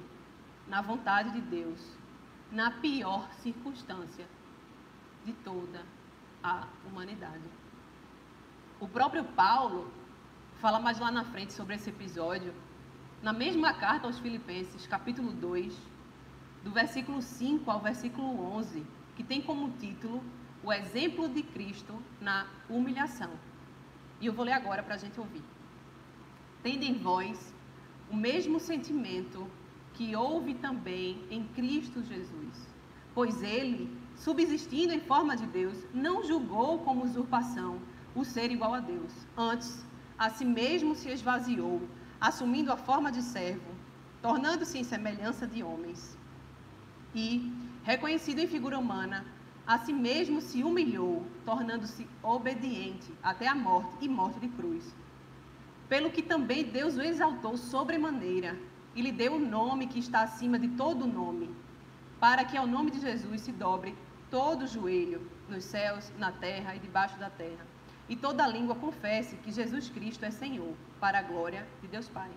na 0.66 0.80
vontade 0.80 1.32
de 1.32 1.40
Deus, 1.42 1.80
na 2.50 2.70
pior 2.70 3.30
circunstância 3.42 4.26
de 5.26 5.34
toda 5.34 5.84
a 6.42 6.66
humanidade. 6.86 7.44
O 8.80 8.88
próprio 8.88 9.24
Paulo 9.24 9.92
fala 10.62 10.80
mais 10.80 10.98
lá 10.98 11.10
na 11.10 11.24
frente 11.24 11.52
sobre 11.52 11.74
esse 11.74 11.90
episódio, 11.90 12.54
na 13.22 13.34
mesma 13.34 13.74
carta 13.74 14.06
aos 14.06 14.18
Filipenses, 14.18 14.86
capítulo 14.86 15.30
2, 15.32 15.78
do 16.64 16.70
versículo 16.70 17.20
5 17.20 17.70
ao 17.70 17.80
versículo 17.80 18.40
11, 18.56 18.86
que 19.14 19.22
tem 19.22 19.42
como 19.42 19.70
título 19.72 20.22
o 20.66 20.72
exemplo 20.72 21.28
de 21.28 21.44
Cristo 21.44 21.94
na 22.20 22.44
humilhação. 22.68 23.30
E 24.20 24.26
eu 24.26 24.32
vou 24.32 24.44
ler 24.44 24.54
agora 24.54 24.82
para 24.82 24.96
a 24.96 24.98
gente 24.98 25.20
ouvir. 25.20 25.44
Tendo 26.60 26.82
em 26.82 26.94
vós 26.94 27.54
o 28.10 28.16
mesmo 28.16 28.58
sentimento 28.58 29.48
que 29.94 30.16
houve 30.16 30.54
também 30.54 31.24
em 31.30 31.44
Cristo 31.58 32.02
Jesus. 32.02 32.54
Pois 33.14 33.44
ele, 33.44 33.96
subsistindo 34.16 34.92
em 34.92 34.98
forma 34.98 35.36
de 35.36 35.46
Deus, 35.46 35.78
não 35.94 36.24
julgou 36.24 36.80
como 36.80 37.04
usurpação 37.04 37.78
o 38.12 38.24
ser 38.24 38.50
igual 38.50 38.74
a 38.74 38.80
Deus. 38.80 39.12
Antes, 39.36 39.86
a 40.18 40.30
si 40.30 40.44
mesmo 40.44 40.96
se 40.96 41.08
esvaziou, 41.10 41.80
assumindo 42.20 42.72
a 42.72 42.76
forma 42.76 43.12
de 43.12 43.22
servo, 43.22 43.70
tornando-se 44.20 44.76
em 44.78 44.82
semelhança 44.84 45.46
de 45.46 45.62
homens. 45.62 46.18
E, 47.14 47.52
reconhecido 47.84 48.40
em 48.40 48.48
figura 48.48 48.76
humana, 48.76 49.24
a 49.66 49.78
si 49.78 49.92
mesmo 49.92 50.40
se 50.40 50.62
humilhou, 50.62 51.26
tornando-se 51.44 52.06
obediente 52.22 53.12
até 53.22 53.48
a 53.48 53.54
morte 53.54 53.96
e 54.00 54.08
morte 54.08 54.38
de 54.38 54.48
cruz. 54.48 54.94
Pelo 55.88 56.10
que 56.10 56.22
também 56.22 56.64
Deus 56.64 56.96
o 56.96 57.02
exaltou 57.02 57.56
sobremaneira 57.56 58.56
e 58.94 59.02
lhe 59.02 59.10
deu 59.10 59.34
o 59.34 59.38
nome 59.40 59.88
que 59.88 59.98
está 59.98 60.22
acima 60.22 60.58
de 60.58 60.68
todo 60.68 61.06
nome, 61.06 61.50
para 62.20 62.44
que 62.44 62.56
ao 62.56 62.66
nome 62.66 62.90
de 62.90 63.00
Jesus 63.00 63.40
se 63.40 63.52
dobre 63.52 63.94
todo 64.30 64.66
joelho, 64.66 65.20
nos 65.48 65.64
céus, 65.64 66.12
na 66.18 66.32
terra 66.32 66.74
e 66.74 66.78
debaixo 66.78 67.18
da 67.18 67.30
terra, 67.30 67.66
e 68.08 68.16
toda 68.16 68.46
língua 68.46 68.74
confesse 68.74 69.36
que 69.36 69.52
Jesus 69.52 69.88
Cristo 69.88 70.24
é 70.24 70.30
Senhor, 70.30 70.74
para 71.00 71.18
a 71.18 71.22
glória 71.22 71.66
de 71.82 71.88
Deus 71.88 72.08
Pai. 72.08 72.30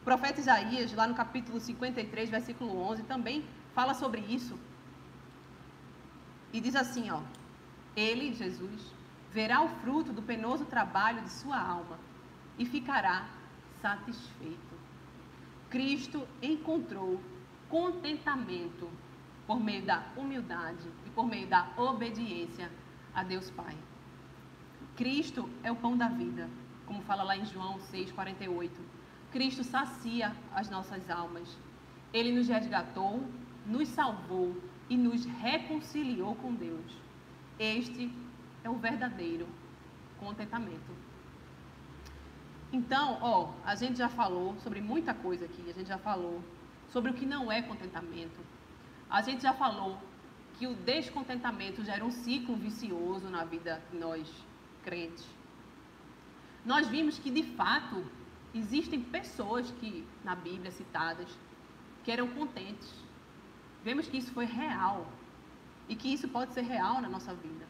O 0.00 0.04
profeta 0.04 0.40
Isaías, 0.40 0.92
lá 0.92 1.06
no 1.06 1.14
capítulo 1.14 1.60
53, 1.60 2.28
versículo 2.30 2.76
11, 2.78 3.02
também 3.04 3.44
fala 3.74 3.94
sobre 3.94 4.20
isso. 4.20 4.58
E 6.52 6.60
diz 6.60 6.76
assim, 6.76 7.10
ó: 7.10 7.20
Ele, 7.96 8.34
Jesus, 8.34 8.92
verá 9.32 9.62
o 9.62 9.68
fruto 9.68 10.12
do 10.12 10.22
penoso 10.22 10.64
trabalho 10.66 11.22
de 11.22 11.30
sua 11.30 11.58
alma 11.58 11.98
e 12.58 12.66
ficará 12.66 13.26
satisfeito. 13.80 14.72
Cristo 15.70 16.28
encontrou 16.42 17.20
contentamento 17.68 18.88
por 19.46 19.58
meio 19.58 19.82
da 19.82 20.04
humildade 20.16 20.86
e 21.06 21.10
por 21.10 21.26
meio 21.26 21.46
da 21.46 21.70
obediência 21.76 22.70
a 23.14 23.22
Deus 23.22 23.50
Pai. 23.50 23.76
Cristo 24.94 25.48
é 25.62 25.72
o 25.72 25.76
pão 25.76 25.96
da 25.96 26.08
vida, 26.08 26.48
como 26.84 27.02
fala 27.02 27.22
lá 27.22 27.36
em 27.36 27.46
João 27.46 27.78
6,48. 27.78 28.70
Cristo 29.30 29.64
sacia 29.64 30.36
as 30.54 30.68
nossas 30.68 31.08
almas. 31.08 31.56
Ele 32.12 32.32
nos 32.32 32.48
resgatou, 32.48 33.26
nos 33.66 33.88
salvou 33.88 34.54
e 34.92 34.96
nos 34.98 35.24
reconciliou 35.24 36.34
com 36.34 36.52
Deus. 36.52 36.92
Este 37.58 38.12
é 38.62 38.68
o 38.68 38.74
verdadeiro 38.74 39.48
contentamento. 40.20 40.92
Então, 42.70 43.18
ó, 43.22 43.54
a 43.64 43.74
gente 43.74 43.96
já 43.96 44.10
falou 44.10 44.54
sobre 44.60 44.82
muita 44.82 45.14
coisa 45.14 45.46
aqui, 45.46 45.64
a 45.70 45.72
gente 45.72 45.88
já 45.88 45.96
falou 45.96 46.44
sobre 46.90 47.10
o 47.10 47.14
que 47.14 47.24
não 47.24 47.50
é 47.50 47.62
contentamento. 47.62 48.38
A 49.08 49.22
gente 49.22 49.42
já 49.42 49.54
falou 49.54 49.96
que 50.58 50.66
o 50.66 50.74
descontentamento 50.74 51.82
gera 51.82 52.04
um 52.04 52.10
ciclo 52.10 52.54
vicioso 52.54 53.30
na 53.30 53.44
vida 53.44 53.82
de 53.90 53.96
nós 53.96 54.30
crentes. 54.84 55.26
Nós 56.66 56.86
vimos 56.86 57.18
que 57.18 57.30
de 57.30 57.44
fato 57.44 58.04
existem 58.54 59.00
pessoas 59.00 59.70
que 59.80 60.06
na 60.22 60.34
Bíblia 60.34 60.70
citadas 60.70 61.30
que 62.04 62.12
eram 62.12 62.28
contentes. 62.28 62.92
Vemos 63.84 64.08
que 64.08 64.18
isso 64.18 64.32
foi 64.32 64.44
real 64.44 65.06
e 65.88 65.96
que 65.96 66.12
isso 66.12 66.28
pode 66.28 66.52
ser 66.52 66.62
real 66.62 67.00
na 67.00 67.08
nossa 67.08 67.34
vida. 67.34 67.66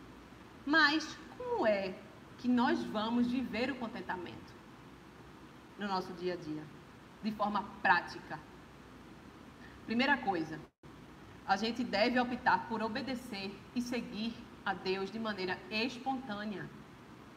Mas 0.65 1.17
como 1.37 1.67
é 1.67 1.95
que 2.39 2.49
nós 2.49 2.83
vamos 2.85 3.31
viver 3.31 3.71
o 3.71 3.77
contentamento? 3.77 4.53
no 5.79 5.89
nosso 5.89 6.13
dia 6.15 6.35
a 6.35 6.37
dia, 6.37 6.63
de 7.23 7.33
forma 7.33 7.65
prática. 7.83 8.39
Primeira 9.87 10.17
coisa, 10.17 10.61
a 11.47 11.57
gente 11.57 11.83
deve 11.83 12.19
optar 12.21 12.69
por 12.69 12.83
obedecer 12.83 13.53
e 13.75 13.83
seguir 13.83 14.35
a 14.65 14.73
Deus 14.73 15.11
de 15.11 15.19
maneira 15.19 15.59
espontânea 15.71 16.69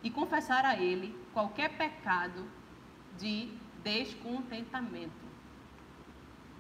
e 0.04 0.12
confessar 0.12 0.64
a 0.64 0.78
Ele 0.78 1.18
qualquer 1.34 1.76
pecado 1.76 2.48
de 3.18 3.50
descontentamento. 3.84 5.25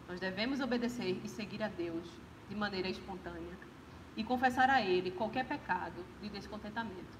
Nós 0.08 0.20
devemos 0.20 0.60
obedecer 0.60 1.20
e 1.24 1.28
seguir 1.28 1.62
a 1.63 1.68
Deus 1.68 2.08
de 2.50 2.56
maneira 2.56 2.88
espontânea 2.88 3.58
e 4.15 4.24
confessar 4.24 4.70
a 4.70 4.82
Ele 4.82 5.12
qualquer 5.12 5.46
pecado 5.46 6.06
de 6.22 6.30
descontentamento. 6.30 7.18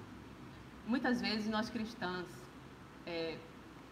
Muitas 0.86 1.20
vezes 1.20 1.48
nós 1.48 1.68
cristãs 1.68 2.26
é, 3.04 3.38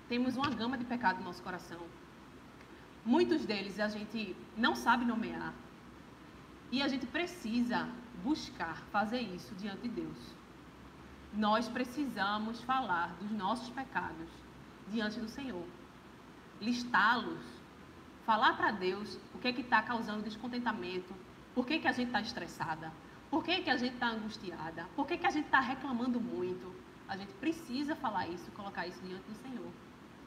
temos 0.09 0.37
uma 0.37 0.51
gama 0.51 0.79
de 0.79 0.85
pecado 0.85 1.19
no 1.19 1.25
nosso 1.25 1.43
coração. 1.43 1.81
Muitos 3.05 3.45
deles 3.45 3.79
a 3.81 3.89
gente 3.89 4.35
não 4.57 4.75
sabe 4.75 5.05
nomear. 5.05 5.53
E 6.71 6.83
a 6.83 6.89
gente 6.89 7.07
precisa 7.07 7.89
buscar 8.23 8.77
fazer 8.91 9.21
isso 9.21 9.55
diante 9.57 9.83
de 9.83 9.89
Deus. 9.89 10.35
Nós 11.33 11.69
precisamos 11.69 12.63
falar 12.63 13.15
dos 13.21 13.31
nossos 13.31 13.69
pecados 13.71 14.29
diante 14.89 15.21
do 15.21 15.29
Senhor. 15.29 15.67
Listá-los. 16.61 17.54
Falar 18.25 18.57
para 18.57 18.71
Deus 18.71 19.19
o 19.35 19.39
que 19.39 19.49
é 19.49 19.53
que 19.53 19.61
está 19.61 19.83
causando 19.83 20.23
descontentamento. 20.23 21.15
Por 21.55 21.67
que, 21.67 21.79
que 21.79 21.89
a 21.89 21.93
gente 21.93 22.09
está 22.09 22.21
estressada? 22.21 22.91
Por 23.31 23.45
que, 23.45 23.61
que 23.63 23.71
a 23.71 23.77
gente 23.77 23.95
está 23.95 24.09
angustiada? 24.09 24.87
Por 24.97 25.07
que, 25.07 25.19
que 25.19 25.27
a 25.27 25.31
gente 25.31 25.47
está 25.47 25.61
reclamando 25.61 26.21
muito? 26.21 26.75
A 27.07 27.17
gente 27.17 27.33
precisa 27.35 27.95
falar 27.95 28.29
isso, 28.29 28.51
colocar 28.53 28.87
isso 28.87 29.01
diante 29.03 29.25
do 29.25 29.35
Senhor. 29.35 29.71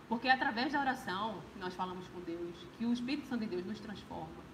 Porque 0.07 0.29
através 0.29 0.73
da 0.73 0.79
oração 0.79 1.41
nós 1.59 1.73
falamos 1.73 2.07
com 2.09 2.19
Deus, 2.21 2.55
que 2.77 2.85
o 2.85 2.93
Espírito 2.93 3.27
Santo 3.27 3.41
de 3.41 3.47
Deus 3.47 3.65
nos 3.65 3.79
transforma. 3.79 4.45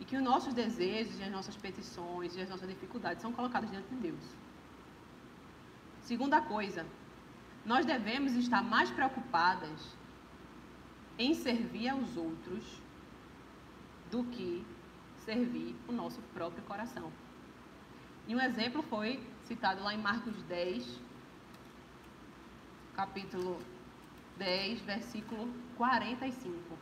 E 0.00 0.04
que 0.04 0.16
os 0.16 0.22
nossos 0.22 0.52
desejos, 0.52 1.18
e 1.20 1.22
as 1.22 1.30
nossas 1.30 1.56
petições 1.56 2.34
e 2.34 2.40
as 2.40 2.48
nossas 2.48 2.68
dificuldades 2.68 3.22
são 3.22 3.32
colocados 3.32 3.70
diante 3.70 3.88
de 3.88 3.96
Deus. 3.96 4.24
Segunda 6.00 6.40
coisa, 6.40 6.84
nós 7.64 7.86
devemos 7.86 8.32
estar 8.34 8.62
mais 8.62 8.90
preocupadas 8.90 9.96
em 11.22 11.34
servir 11.34 11.88
aos 11.88 12.16
outros 12.16 12.64
do 14.10 14.24
que 14.24 14.66
servir 15.24 15.76
o 15.86 15.92
nosso 15.92 16.20
próprio 16.34 16.64
coração. 16.64 17.12
E 18.26 18.34
um 18.34 18.40
exemplo 18.40 18.82
foi 18.82 19.22
citado 19.44 19.84
lá 19.84 19.94
em 19.94 19.98
Marcos 19.98 20.42
10, 20.42 21.00
capítulo 22.94 23.60
10, 24.36 24.80
versículo 24.80 25.48
45. 25.76 26.76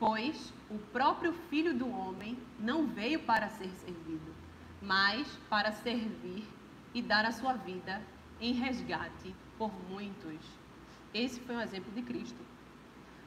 Pois 0.00 0.52
o 0.68 0.78
próprio 0.92 1.32
Filho 1.48 1.72
do 1.72 1.88
Homem 1.88 2.36
não 2.58 2.86
veio 2.88 3.20
para 3.20 3.48
ser 3.48 3.70
servido, 3.70 4.34
mas 4.82 5.28
para 5.48 5.70
servir 5.70 6.44
e 6.92 7.00
dar 7.00 7.24
a 7.24 7.32
sua 7.32 7.54
vida 7.54 8.02
em 8.40 8.52
resgate 8.52 9.34
por 9.56 9.72
muitos. 9.88 10.40
Esse 11.12 11.40
foi 11.40 11.56
um 11.56 11.60
exemplo 11.60 11.90
de 11.92 12.02
Cristo. 12.02 12.38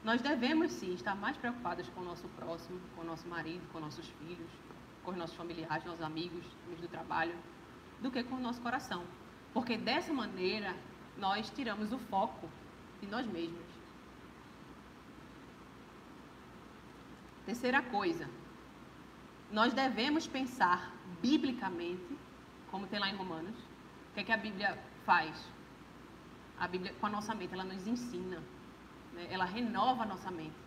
Nós 0.04 0.22
devemos 0.22 0.72
sim 0.72 0.94
estar 0.94 1.14
mais 1.14 1.36
preocupados 1.36 1.88
com 1.90 2.00
o 2.00 2.04
nosso 2.04 2.26
próximo, 2.28 2.80
com 2.94 3.02
o 3.02 3.04
nosso 3.04 3.28
marido, 3.28 3.62
com 3.72 3.80
nossos 3.80 4.06
filhos, 4.08 4.50
com 5.04 5.10
os 5.10 5.16
nossos 5.16 5.36
familiares, 5.36 5.84
nossos 5.84 6.02
amigos, 6.02 6.44
amigos 6.64 6.80
do 6.80 6.88
trabalho, 6.88 7.34
do 8.00 8.10
que 8.10 8.22
com 8.22 8.36
o 8.36 8.40
nosso 8.40 8.60
coração. 8.60 9.04
Porque 9.52 9.76
dessa 9.76 10.12
maneira 10.12 10.74
nós 11.18 11.50
tiramos 11.50 11.92
o 11.92 11.98
foco 11.98 12.48
de 13.00 13.06
nós 13.08 13.26
mesmos. 13.26 13.70
Terceira 17.44 17.82
coisa, 17.82 18.28
nós 19.50 19.72
devemos 19.74 20.26
pensar 20.26 20.94
biblicamente, 21.20 22.16
como 22.70 22.86
tem 22.86 23.00
lá 23.00 23.10
em 23.10 23.16
Romanos. 23.16 23.58
O 24.10 24.14
que 24.14 24.20
é 24.20 24.24
que 24.24 24.32
a 24.32 24.36
Bíblia 24.36 24.78
faz? 25.10 25.36
A 26.56 26.68
Bíblia, 26.68 26.94
com 27.00 27.06
a 27.06 27.10
nossa 27.10 27.34
mente, 27.34 27.52
ela 27.52 27.64
nos 27.64 27.84
ensina, 27.84 28.38
né? 29.12 29.26
ela 29.28 29.44
renova 29.44 30.04
a 30.04 30.06
nossa 30.06 30.30
mente. 30.30 30.60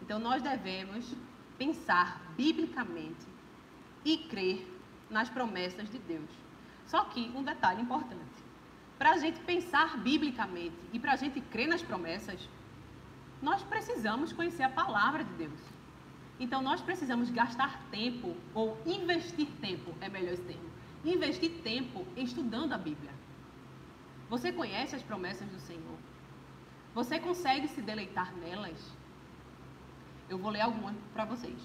Então, 0.00 0.18
nós 0.18 0.42
devemos 0.42 1.14
pensar 1.58 2.06
biblicamente 2.34 3.26
e 4.02 4.16
crer 4.32 4.58
nas 5.10 5.28
promessas 5.28 5.90
de 5.90 5.98
Deus. 5.98 6.30
Só 6.86 7.04
que 7.04 7.30
um 7.34 7.42
detalhe 7.42 7.82
importante: 7.82 8.38
para 8.98 9.10
a 9.12 9.18
gente 9.18 9.38
pensar 9.40 9.98
biblicamente 9.98 10.80
e 10.94 10.98
para 10.98 11.12
a 11.12 11.16
gente 11.16 11.38
crer 11.54 11.68
nas 11.68 11.82
promessas, 11.82 12.48
nós 13.42 13.62
precisamos 13.62 14.32
conhecer 14.32 14.62
a 14.62 14.70
palavra 14.70 15.22
de 15.24 15.32
Deus. 15.34 15.60
Então 16.40 16.62
nós 16.62 16.80
precisamos 16.80 17.30
gastar 17.30 17.80
tempo 17.90 18.34
ou 18.54 18.78
investir 18.86 19.48
tempo, 19.60 19.94
é 20.00 20.08
melhor 20.08 20.32
esse 20.32 20.42
termo. 20.42 20.70
Investir 21.04 21.50
tempo 21.62 22.06
estudando 22.16 22.72
a 22.72 22.78
Bíblia. 22.78 23.13
Você 24.34 24.50
conhece 24.50 24.96
as 24.96 25.02
promessas 25.08 25.48
do 25.48 25.60
Senhor? 25.60 25.98
Você 26.92 27.20
consegue 27.20 27.68
se 27.68 27.80
deleitar 27.80 28.34
nelas? 28.34 28.80
Eu 30.28 30.38
vou 30.38 30.50
ler 30.50 30.62
algumas 30.62 30.96
para 31.12 31.24
vocês. 31.24 31.60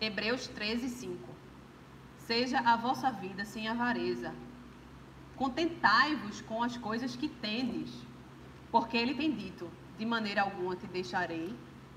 Hebreus 0.00 0.46
13, 0.48 0.88
5. 0.88 1.28
Seja 2.16 2.60
a 2.60 2.76
vossa 2.76 3.10
vida 3.10 3.44
sem 3.44 3.68
avareza. 3.68 4.34
Contentai-vos 5.36 6.40
com 6.40 6.62
as 6.62 6.78
coisas 6.78 7.14
que 7.14 7.28
tendes, 7.28 7.92
porque 8.72 8.96
ele 8.96 9.14
tem 9.14 9.36
dito: 9.36 9.70
de 9.98 10.06
maneira 10.06 10.40
alguma 10.40 10.74
te 10.76 10.86
deixarei, 10.86 11.54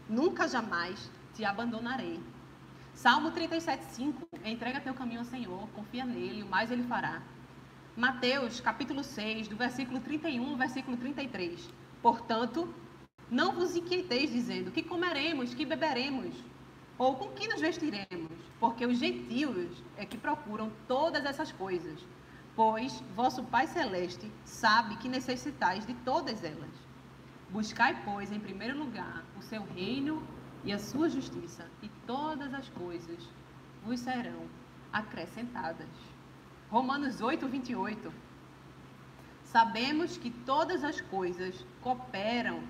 nunca 0.10 0.46
jamais 0.46 1.10
te 1.34 1.46
abandonarei. 1.46 2.20
Salmo 2.94 3.32
37:5 3.32 4.28
Entrega 4.44 4.82
teu 4.82 4.94
caminho 4.94 5.22
ao 5.22 5.32
Senhor, 5.34 5.70
confia 5.70 6.04
nele, 6.04 6.44
o 6.44 6.50
mais 6.50 6.70
ele 6.70 6.84
fará. 6.84 7.22
Mateus, 7.98 8.62
capítulo 8.62 9.04
6, 9.04 9.48
do 9.48 9.56
versículo 9.56 10.00
31 10.00 10.52
ao 10.52 10.56
versículo 10.56 10.96
33. 10.98 11.68
Portanto, 12.00 12.72
Não 13.28 13.54
vos 13.54 13.76
inquieteis 13.76 14.32
dizendo 14.32 14.72
que 14.72 14.84
comeremos, 14.84 15.56
que 15.56 15.66
beberemos, 15.66 16.36
ou 16.96 17.16
com 17.16 17.30
que 17.30 17.48
nos 17.48 17.60
vestiremos, 17.60 18.38
porque 18.60 18.86
os 18.86 19.00
gentios 19.00 19.84
é 19.98 20.06
que 20.06 20.16
procuram 20.16 20.72
todas 20.88 21.26
essas 21.26 21.52
coisas. 21.52 22.00
Pois 22.56 23.04
vosso 23.16 23.44
Pai 23.44 23.66
Celeste 23.66 24.32
sabe 24.46 24.96
que 24.98 25.10
necessitais 25.10 25.84
de 25.84 25.96
todas 25.96 26.44
elas. 26.44 26.70
Buscai, 27.50 28.00
pois, 28.06 28.32
em 28.32 28.40
primeiro 28.40 28.78
lugar 28.78 29.26
o 29.40 29.42
seu 29.42 29.64
reino 29.76 30.22
e 30.64 30.72
a 30.72 30.78
sua 30.78 31.10
justiça, 31.10 31.66
e 31.82 31.90
todas 32.06 32.54
as 32.54 32.70
coisas 32.70 33.28
vos 33.84 34.00
serão 34.00 34.46
acrescentadas. 34.94 36.17
Romanos 36.70 37.22
8, 37.22 37.48
28. 37.48 38.14
Sabemos 39.46 40.18
que 40.18 40.30
todas 40.30 40.84
as 40.84 41.00
coisas 41.00 41.66
cooperam 41.82 42.62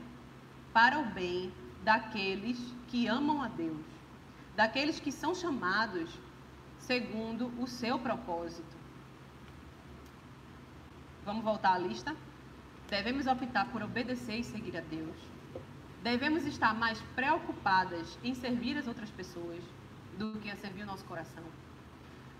para 0.72 1.00
o 1.00 1.06
bem 1.06 1.52
daqueles 1.84 2.60
que 2.88 3.08
amam 3.08 3.42
a 3.42 3.48
Deus, 3.48 3.86
daqueles 4.56 5.00
que 5.00 5.12
são 5.12 5.34
chamados 5.34 6.10
segundo 6.78 7.52
o 7.60 7.66
seu 7.66 7.98
propósito. 7.98 8.78
Vamos 11.26 11.44
voltar 11.44 11.74
à 11.74 11.78
lista? 11.80 12.16
Devemos 12.88 13.26
optar 13.26 13.68
por 13.70 13.82
obedecer 13.82 14.40
e 14.40 14.44
seguir 14.44 14.78
a 14.78 14.82
Deus. 14.82 15.16
Devemos 16.04 16.46
estar 16.46 16.74
mais 16.76 17.02
preocupadas 17.16 18.18
em 18.24 18.36
servir 18.36 18.78
as 18.78 18.88
outras 18.88 19.10
pessoas 19.10 19.62
do 20.18 20.40
que 20.40 20.52
a 20.52 20.56
servir 20.56 20.84
o 20.84 20.86
nosso 20.86 21.04
coração. 21.06 21.44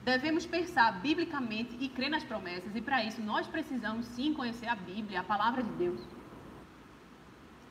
Devemos 0.08 0.46
pensar 0.46 1.02
biblicamente 1.02 1.76
e 1.82 1.90
crer 1.90 2.10
nas 2.10 2.24
promessas, 2.24 2.74
e 2.74 2.80
para 2.80 3.04
isso 3.04 3.22
nós 3.22 3.46
precisamos 3.46 4.06
sim 4.06 4.34
conhecer 4.34 4.70
a 4.70 4.74
Bíblia, 4.74 5.20
a 5.20 5.24
palavra 5.32 5.62
de 5.62 5.70
Deus. 5.72 6.00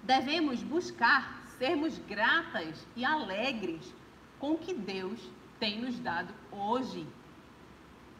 Devemos 0.02 0.62
buscar 0.62 1.42
sermos 1.58 1.96
gratas 2.00 2.86
e 2.94 3.06
alegres 3.06 3.90
com 4.38 4.52
o 4.52 4.58
que 4.58 4.74
Deus 4.74 5.18
tem 5.58 5.80
nos 5.80 5.98
dado 5.98 6.34
hoje. 6.52 7.06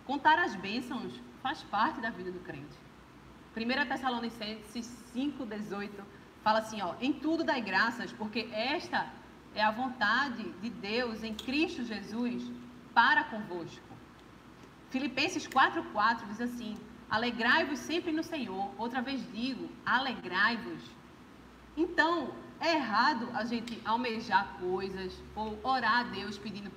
Contar 0.07 0.39
as 0.39 0.55
bênçãos 0.55 1.21
faz 1.43 1.63
parte 1.65 2.01
da 2.01 2.09
vida 2.09 2.33
do 2.33 2.41
crente. 2.41 2.79
1 3.55 3.87
Tessalonicenses 3.87 4.87
5,18 5.15 5.91
fala 6.43 6.61
assim: 6.61 6.81
ó, 6.81 6.95
em 7.03 7.13
tudo 7.13 7.45
dai 7.45 7.61
graças, 7.61 8.11
porque 8.15 8.49
esta 8.51 9.11
é 9.55 9.63
a 9.63 9.71
vontade 9.71 10.43
de 10.63 10.71
Deus 10.71 11.23
em 11.23 11.35
Cristo 11.35 11.85
Jesus 11.85 12.51
para 12.95 13.23
convosco. 13.25 13.86
Filipenses 14.91 15.47
4,4 15.49 16.27
diz 16.29 16.41
assim: 16.41 16.77
Alegrai-vos 17.11 17.79
sempre 17.79 18.13
no 18.13 18.23
Senhor. 18.23 18.71
Outra 18.79 19.01
vez 19.01 19.21
digo, 19.33 19.69
alegrai-vos. 19.85 20.83
Então, 21.77 22.33
é 22.61 22.75
errado 22.75 23.29
a 23.35 23.45
gente 23.45 23.81
almejar 23.85 24.57
coisas 24.59 25.23
ou 25.35 25.59
orar 25.63 26.01
a 26.01 26.03
Deus 26.05 26.39
pedindo 26.39 26.71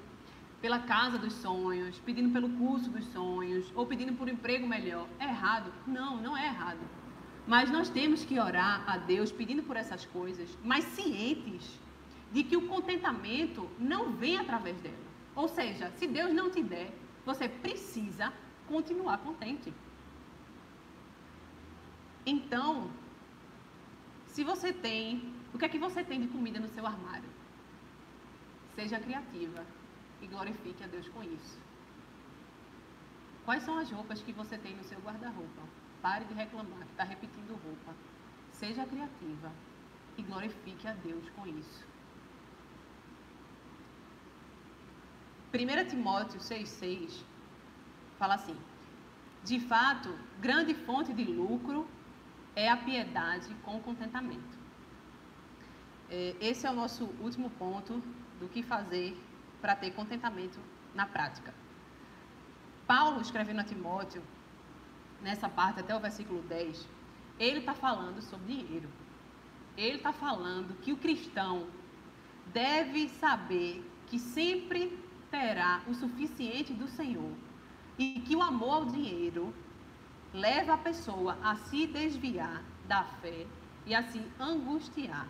pela 0.61 0.79
casa 0.79 1.17
dos 1.17 1.33
sonhos, 1.33 1.99
pedindo 1.99 2.31
pelo 2.31 2.49
curso 2.49 2.89
dos 2.89 3.05
sonhos 3.13 3.71
ou 3.75 3.85
pedindo 3.85 4.13
por 4.13 4.27
um 4.27 4.31
emprego 4.31 4.67
melhor. 4.67 5.07
É 5.19 5.25
errado? 5.25 5.71
Não, 5.87 6.17
não 6.17 6.37
é 6.37 6.47
errado. 6.47 6.79
Mas 7.47 7.71
nós 7.71 7.89
temos 7.89 8.25
que 8.25 8.39
orar 8.39 8.83
a 8.85 8.97
Deus 8.97 9.31
pedindo 9.31 9.63
por 9.63 9.75
essas 9.75 10.05
coisas, 10.05 10.57
mas 10.63 10.83
cientes 10.83 11.79
de 12.31 12.43
que 12.43 12.57
o 12.57 12.67
contentamento 12.67 13.67
não 13.79 14.11
vem 14.11 14.37
através 14.37 14.77
dela. 14.81 15.09
Ou 15.35 15.47
seja, 15.47 15.91
se 15.95 16.05
Deus 16.05 16.33
não 16.33 16.51
te 16.51 16.61
der, 16.61 16.91
você 17.31 17.47
precisa 17.65 18.33
continuar 18.67 19.17
contente. 19.19 19.71
Então, 22.25 22.69
se 24.33 24.43
você 24.51 24.69
tem, 24.87 25.33
o 25.53 25.57
que 25.57 25.65
é 25.65 25.69
que 25.69 25.83
você 25.87 26.03
tem 26.03 26.19
de 26.23 26.29
comida 26.35 26.59
no 26.59 26.69
seu 26.75 26.85
armário? 26.93 27.29
Seja 28.75 28.99
criativa 29.05 29.61
e 30.21 30.27
glorifique 30.33 30.83
a 30.83 30.87
Deus 30.87 31.07
com 31.09 31.21
isso. 31.23 31.57
Quais 33.45 33.63
são 33.63 33.77
as 33.77 33.91
roupas 33.91 34.23
que 34.25 34.33
você 34.41 34.57
tem 34.57 34.75
no 34.75 34.83
seu 34.83 34.99
guarda-roupa? 34.99 35.63
Pare 36.01 36.25
de 36.25 36.33
reclamar 36.33 36.83
que 36.87 36.93
está 36.95 37.03
repetindo 37.03 37.59
roupa. 37.65 37.91
Seja 38.51 38.85
criativa 38.85 39.51
e 40.17 40.21
glorifique 40.23 40.87
a 40.87 40.93
Deus 40.93 41.29
com 41.35 41.45
isso. 41.61 41.88
1 45.51 45.89
Timóteo 45.89 46.39
6,6 46.39 47.23
fala 48.19 48.35
assim: 48.35 48.55
De 49.43 49.59
fato, 49.59 50.13
grande 50.39 50.75
fonte 50.75 51.11
de 51.11 51.23
lucro 51.23 51.87
é 52.55 52.69
a 52.69 52.77
piedade 52.77 53.53
com 53.63 53.79
contentamento. 53.79 54.59
É, 56.09 56.35
esse 56.39 56.67
é 56.67 56.71
o 56.71 56.73
nosso 56.73 57.05
último 57.19 57.49
ponto 57.51 58.01
do 58.39 58.47
que 58.47 58.61
fazer 58.61 59.17
para 59.59 59.75
ter 59.75 59.91
contentamento 59.91 60.59
na 60.93 61.05
prática. 61.05 61.53
Paulo, 62.85 63.21
escrevendo 63.21 63.61
a 63.61 63.63
Timóteo, 63.63 64.23
nessa 65.21 65.49
parte 65.49 65.79
até 65.79 65.95
o 65.95 65.99
versículo 65.99 66.41
10, 66.43 66.87
ele 67.39 67.59
está 67.59 67.73
falando 67.73 68.21
sobre 68.21 68.53
dinheiro. 68.53 68.89
Ele 69.75 69.97
está 69.97 70.11
falando 70.11 70.79
que 70.81 70.91
o 70.91 70.97
cristão 70.97 71.67
deve 72.47 73.09
saber 73.09 73.83
que 74.07 74.19
sempre 74.19 75.08
terá 75.29 75.81
o 75.87 75.93
suficiente 75.93 76.73
do 76.73 76.87
Senhor 76.87 77.33
e 77.97 78.21
que 78.21 78.35
o 78.35 78.41
amor 78.41 78.73
ao 78.73 78.85
dinheiro 78.85 79.53
leva 80.33 80.73
a 80.73 80.77
pessoa 80.77 81.37
a 81.43 81.55
se 81.55 81.87
desviar 81.87 82.63
da 82.87 83.03
fé 83.03 83.45
e 83.85 83.93
a 83.93 84.03
se 84.03 84.21
angustiar. 84.39 85.27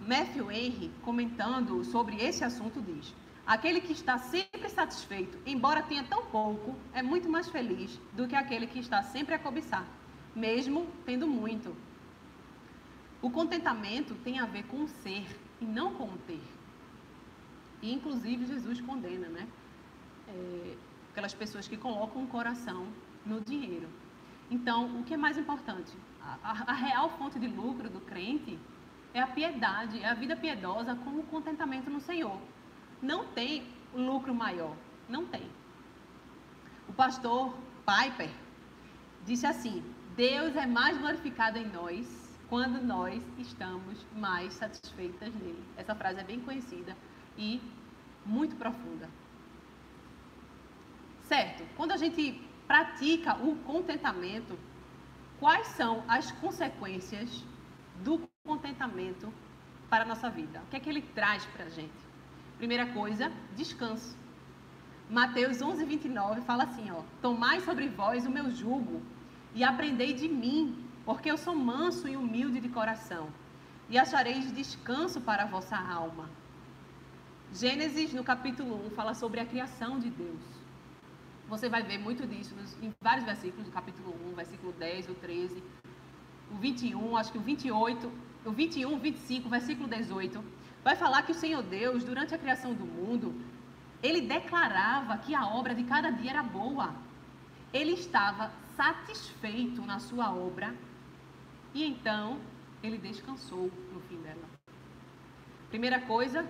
Matthew 0.00 0.50
Henry, 0.50 0.90
comentando 1.02 1.84
sobre 1.84 2.16
esse 2.22 2.44
assunto, 2.44 2.80
diz: 2.80 3.14
Aquele 3.46 3.80
que 3.80 3.92
está 3.92 4.18
sempre 4.18 4.68
satisfeito, 4.68 5.38
embora 5.44 5.82
tenha 5.82 6.04
tão 6.04 6.26
pouco, 6.26 6.76
é 6.92 7.02
muito 7.02 7.28
mais 7.28 7.48
feliz 7.48 7.98
do 8.12 8.28
que 8.28 8.36
aquele 8.36 8.66
que 8.66 8.78
está 8.78 9.02
sempre 9.02 9.34
a 9.34 9.38
cobiçar, 9.38 9.86
mesmo 10.34 10.86
tendo 11.04 11.26
muito. 11.26 11.74
O 13.20 13.30
contentamento 13.30 14.14
tem 14.16 14.38
a 14.38 14.46
ver 14.46 14.64
com 14.64 14.84
o 14.84 14.88
ser 14.88 15.26
e 15.60 15.64
não 15.64 15.94
com 15.94 16.04
o 16.04 16.18
ter. 16.18 16.57
E, 17.82 17.92
inclusive, 17.92 18.46
Jesus 18.46 18.80
condena, 18.80 19.28
né? 19.28 19.46
É, 20.28 20.76
aquelas 21.10 21.34
pessoas 21.34 21.66
que 21.66 21.76
colocam 21.76 22.22
o 22.24 22.26
coração 22.26 22.86
no 23.24 23.40
dinheiro. 23.40 23.88
Então, 24.50 25.00
o 25.00 25.04
que 25.04 25.14
é 25.14 25.16
mais 25.16 25.36
importante? 25.36 25.92
A, 26.22 26.38
a, 26.42 26.70
a, 26.70 26.72
real 26.72 27.10
fonte 27.18 27.38
de 27.38 27.46
lucro 27.46 27.88
do 27.88 28.00
crente 28.00 28.58
é 29.12 29.20
a 29.20 29.26
piedade, 29.26 30.02
é 30.02 30.08
a 30.08 30.14
vida 30.14 30.36
piedosa 30.36 30.94
com 30.94 31.10
o 31.10 31.22
contentamento 31.24 31.90
no 31.90 32.00
Senhor. 32.00 32.40
Não 33.00 33.26
tem 33.28 33.66
lucro 33.94 34.34
maior, 34.34 34.74
não 35.08 35.26
tem. 35.26 35.48
O 36.88 36.92
pastor 36.92 37.54
Piper 37.86 38.30
disse 39.24 39.46
assim: 39.46 39.82
Deus 40.16 40.56
é 40.56 40.66
mais 40.66 40.98
glorificado 40.98 41.58
em 41.58 41.66
nós 41.66 42.28
quando 42.48 42.82
nós 42.82 43.22
estamos 43.38 44.06
mais 44.16 44.54
satisfeitas 44.54 45.32
nele. 45.34 45.62
Essa 45.76 45.94
frase 45.94 46.20
é 46.20 46.24
bem 46.24 46.40
conhecida 46.40 46.96
e 47.38 47.62
muito 48.26 48.56
profunda. 48.56 49.08
Certo? 51.22 51.64
Quando 51.76 51.92
a 51.92 51.96
gente 51.96 52.42
pratica 52.66 53.36
o 53.36 53.56
contentamento, 53.60 54.58
quais 55.38 55.68
são 55.68 56.02
as 56.08 56.32
consequências 56.32 57.44
do 58.02 58.28
contentamento 58.44 59.32
para 59.88 60.04
a 60.04 60.06
nossa 60.06 60.28
vida? 60.28 60.60
O 60.60 60.70
que 60.70 60.76
é 60.76 60.80
que 60.80 60.90
ele 60.90 61.02
traz 61.02 61.44
para 61.46 61.66
a 61.66 61.70
gente? 61.70 62.08
Primeira 62.58 62.86
coisa, 62.86 63.30
descanso. 63.56 64.16
Mateus 65.08 65.62
11, 65.62 65.84
29 65.84 66.40
fala 66.42 66.64
assim, 66.64 66.90
ó, 66.90 67.02
Tomai 67.22 67.60
sobre 67.60 67.88
vós 67.88 68.26
o 68.26 68.30
meu 68.30 68.50
jugo 68.50 69.00
e 69.54 69.64
aprendei 69.64 70.12
de 70.12 70.28
mim, 70.28 70.84
porque 71.04 71.30
eu 71.30 71.38
sou 71.38 71.54
manso 71.54 72.06
e 72.08 72.16
humilde 72.16 72.60
de 72.60 72.68
coração, 72.68 73.28
e 73.88 73.96
achareis 73.96 74.52
descanso 74.52 75.20
para 75.22 75.44
a 75.44 75.46
vossa 75.46 75.78
alma 75.78 76.28
Gênesis, 77.52 78.12
no 78.12 78.22
capítulo 78.22 78.86
1, 78.86 78.90
fala 78.90 79.14
sobre 79.14 79.40
a 79.40 79.46
criação 79.46 79.98
de 79.98 80.10
Deus. 80.10 80.42
Você 81.48 81.68
vai 81.68 81.82
ver 81.82 81.98
muito 81.98 82.26
disso 82.26 82.54
em 82.82 82.92
vários 83.00 83.24
versículos, 83.24 83.64
do 83.64 83.72
capítulo 83.72 84.14
1, 84.32 84.34
versículo 84.34 84.72
10, 84.72 85.08
o 85.08 85.14
13, 85.14 85.62
o 86.52 86.56
21, 86.56 87.16
acho 87.16 87.32
que 87.32 87.38
o 87.38 87.40
28, 87.40 88.12
o 88.44 88.50
21, 88.52 88.98
25, 88.98 89.48
versículo 89.48 89.88
18. 89.88 90.44
Vai 90.84 90.94
falar 90.94 91.22
que 91.22 91.32
o 91.32 91.34
Senhor 91.34 91.62
Deus, 91.62 92.04
durante 92.04 92.34
a 92.34 92.38
criação 92.38 92.74
do 92.74 92.84
mundo, 92.84 93.34
ele 94.02 94.20
declarava 94.20 95.16
que 95.16 95.34
a 95.34 95.46
obra 95.46 95.74
de 95.74 95.84
cada 95.84 96.10
dia 96.10 96.30
era 96.30 96.42
boa. 96.42 96.94
Ele 97.72 97.92
estava 97.92 98.52
satisfeito 98.76 99.82
na 99.82 99.98
sua 99.98 100.30
obra 100.30 100.74
e 101.74 101.84
então 101.84 102.38
ele 102.82 102.98
descansou 102.98 103.70
no 103.92 104.00
fim 104.02 104.16
dela. 104.18 104.44
Primeira 105.70 106.00
coisa, 106.00 106.46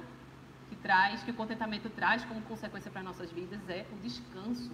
traz, 0.82 1.22
que 1.22 1.30
o 1.30 1.34
contentamento 1.34 1.88
traz 1.90 2.24
como 2.24 2.40
consequência 2.42 2.90
para 2.90 3.02
nossas 3.02 3.30
vidas 3.30 3.60
é 3.68 3.86
o 3.92 3.96
descanso. 3.96 4.70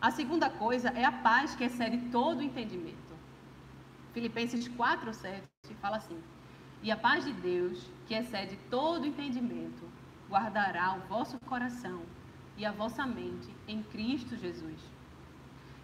A 0.00 0.10
segunda 0.10 0.50
coisa 0.50 0.88
é 0.90 1.04
a 1.04 1.12
paz 1.12 1.54
que 1.54 1.64
excede 1.64 1.98
todo 2.10 2.38
o 2.38 2.42
entendimento. 2.42 3.14
Filipenses 4.12 4.68
4, 4.68 5.12
7 5.12 5.42
fala 5.80 5.96
assim: 5.96 6.22
E 6.82 6.90
a 6.90 6.96
paz 6.96 7.24
de 7.24 7.32
Deus, 7.32 7.90
que 8.06 8.14
excede 8.14 8.56
todo 8.70 9.06
entendimento, 9.06 9.88
guardará 10.28 10.94
o 10.94 11.00
vosso 11.08 11.38
coração 11.40 12.02
e 12.56 12.64
a 12.64 12.72
vossa 12.72 13.06
mente 13.06 13.50
em 13.66 13.82
Cristo 13.82 14.36
Jesus. 14.36 14.80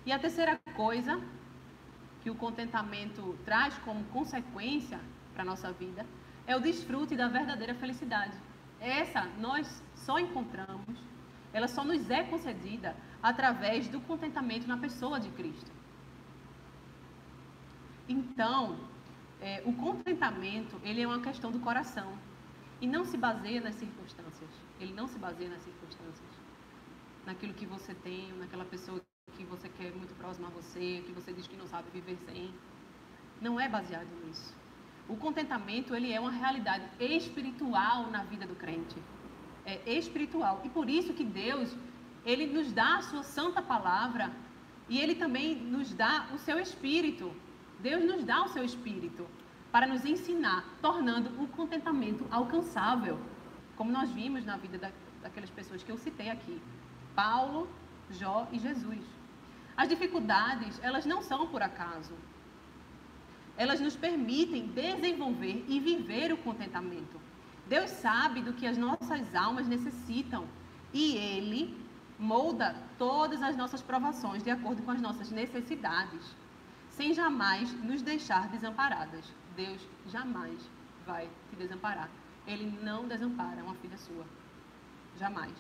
E 0.06 0.12
a 0.12 0.18
terceira 0.18 0.60
coisa 0.76 1.20
que 2.22 2.30
o 2.30 2.34
contentamento 2.34 3.38
traz 3.44 3.76
como 3.78 4.04
consequência 4.04 5.00
para 5.32 5.42
a 5.42 5.46
nossa 5.46 5.72
vida 5.72 6.06
é 6.46 6.56
o 6.56 6.60
desfrute 6.60 7.16
da 7.16 7.28
verdadeira 7.28 7.74
felicidade. 7.74 8.36
Essa 8.80 9.26
nós 9.38 9.82
só 9.94 10.18
encontramos, 10.18 10.98
ela 11.52 11.68
só 11.68 11.84
nos 11.84 12.08
é 12.08 12.22
concedida 12.24 12.96
através 13.22 13.88
do 13.88 14.00
contentamento 14.00 14.66
na 14.66 14.78
pessoa 14.78 15.20
de 15.20 15.28
Cristo. 15.30 15.70
Então, 18.08 18.78
é, 19.40 19.62
o 19.64 19.72
contentamento, 19.74 20.80
ele 20.82 21.02
é 21.02 21.06
uma 21.06 21.20
questão 21.20 21.52
do 21.52 21.60
coração 21.60 22.18
e 22.80 22.86
não 22.86 23.04
se 23.04 23.16
baseia 23.16 23.60
nas 23.60 23.74
circunstâncias. 23.74 24.50
Ele 24.80 24.92
não 24.94 25.06
se 25.06 25.18
baseia 25.18 25.50
nas 25.50 25.62
circunstâncias. 25.62 26.30
Naquilo 27.26 27.52
que 27.52 27.66
você 27.66 27.94
tem, 27.94 28.32
naquela 28.32 28.64
pessoa 28.64 29.00
que 29.36 29.44
você 29.44 29.68
quer 29.68 29.92
muito 29.94 30.14
próxima 30.16 30.48
a 30.48 30.50
você, 30.50 31.02
que 31.06 31.12
você 31.12 31.32
diz 31.32 31.46
que 31.46 31.56
não 31.56 31.66
sabe 31.66 31.88
viver 31.90 32.16
sem. 32.26 32.52
Não 33.40 33.60
é 33.60 33.68
baseado 33.68 34.08
nisso. 34.24 34.54
O 35.08 35.16
contentamento, 35.16 35.94
ele 35.94 36.12
é 36.12 36.20
uma 36.20 36.30
realidade 36.30 36.84
espiritual 36.98 38.10
na 38.10 38.22
vida 38.24 38.46
do 38.46 38.54
crente. 38.54 38.96
É 39.64 39.92
espiritual. 39.92 40.60
E 40.64 40.68
por 40.68 40.88
isso 40.88 41.12
que 41.12 41.24
Deus, 41.24 41.76
ele 42.24 42.46
nos 42.46 42.72
dá 42.72 42.96
a 42.96 43.02
sua 43.02 43.22
santa 43.22 43.60
palavra 43.60 44.30
e 44.88 44.98
ele 44.98 45.14
também 45.14 45.54
nos 45.54 45.92
dá 45.94 46.28
o 46.34 46.38
seu 46.38 46.58
espírito. 46.58 47.32
Deus 47.78 48.04
nos 48.04 48.24
dá 48.24 48.44
o 48.44 48.48
seu 48.48 48.64
espírito 48.64 49.26
para 49.72 49.86
nos 49.86 50.04
ensinar, 50.04 50.64
tornando 50.82 51.42
o 51.42 51.46
contentamento 51.48 52.26
alcançável, 52.30 53.18
como 53.76 53.92
nós 53.92 54.10
vimos 54.10 54.44
na 54.44 54.56
vida 54.56 54.78
da, 54.78 54.90
daquelas 55.22 55.50
pessoas 55.50 55.82
que 55.82 55.92
eu 55.92 55.96
citei 55.96 56.28
aqui: 56.28 56.60
Paulo, 57.14 57.68
Jó 58.10 58.48
e 58.52 58.58
Jesus. 58.58 59.04
As 59.76 59.88
dificuldades, 59.88 60.78
elas 60.82 61.06
não 61.06 61.22
são 61.22 61.46
por 61.46 61.62
acaso. 61.62 62.12
Elas 63.62 63.78
nos 63.78 63.94
permitem 63.94 64.68
desenvolver 64.68 65.66
e 65.68 65.78
viver 65.78 66.32
o 66.32 66.38
contentamento. 66.38 67.20
Deus 67.68 67.90
sabe 67.90 68.40
do 68.40 68.54
que 68.54 68.66
as 68.66 68.78
nossas 68.78 69.34
almas 69.34 69.68
necessitam 69.68 70.46
e 70.94 71.14
Ele 71.14 71.76
molda 72.18 72.74
todas 72.96 73.42
as 73.42 73.58
nossas 73.58 73.82
provações 73.82 74.42
de 74.42 74.48
acordo 74.50 74.82
com 74.82 74.92
as 74.92 75.02
nossas 75.02 75.30
necessidades, 75.30 76.34
sem 76.88 77.12
jamais 77.12 77.70
nos 77.84 78.00
deixar 78.00 78.48
desamparadas. 78.48 79.30
Deus 79.54 79.86
jamais 80.06 80.58
vai 81.06 81.28
te 81.50 81.56
desamparar. 81.56 82.08
Ele 82.46 82.66
não 82.82 83.06
desampara 83.06 83.62
uma 83.62 83.74
filha 83.74 83.98
sua. 83.98 84.24
Jamais. 85.18 85.52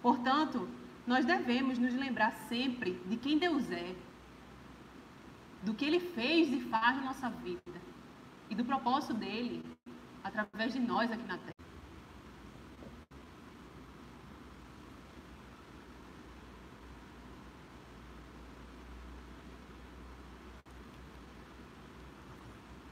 Portanto, 0.00 0.68
nós 1.04 1.24
devemos 1.24 1.78
nos 1.80 1.94
lembrar 1.94 2.30
sempre 2.48 2.92
de 3.06 3.16
quem 3.16 3.38
Deus 3.38 3.68
é, 3.72 3.92
do 5.64 5.72
que 5.72 5.84
Ele 5.84 5.98
fez 5.98 6.52
e 6.52 6.60
faz 6.68 6.96
na 6.96 7.04
nossa 7.04 7.30
vida 7.30 7.80
e 8.50 8.54
do 8.54 8.64
propósito 8.64 9.14
dele 9.14 9.64
através 10.22 10.72
de 10.72 10.78
nós 10.78 11.10
aqui 11.10 11.26
na 11.26 11.38
Terra. 11.38 11.54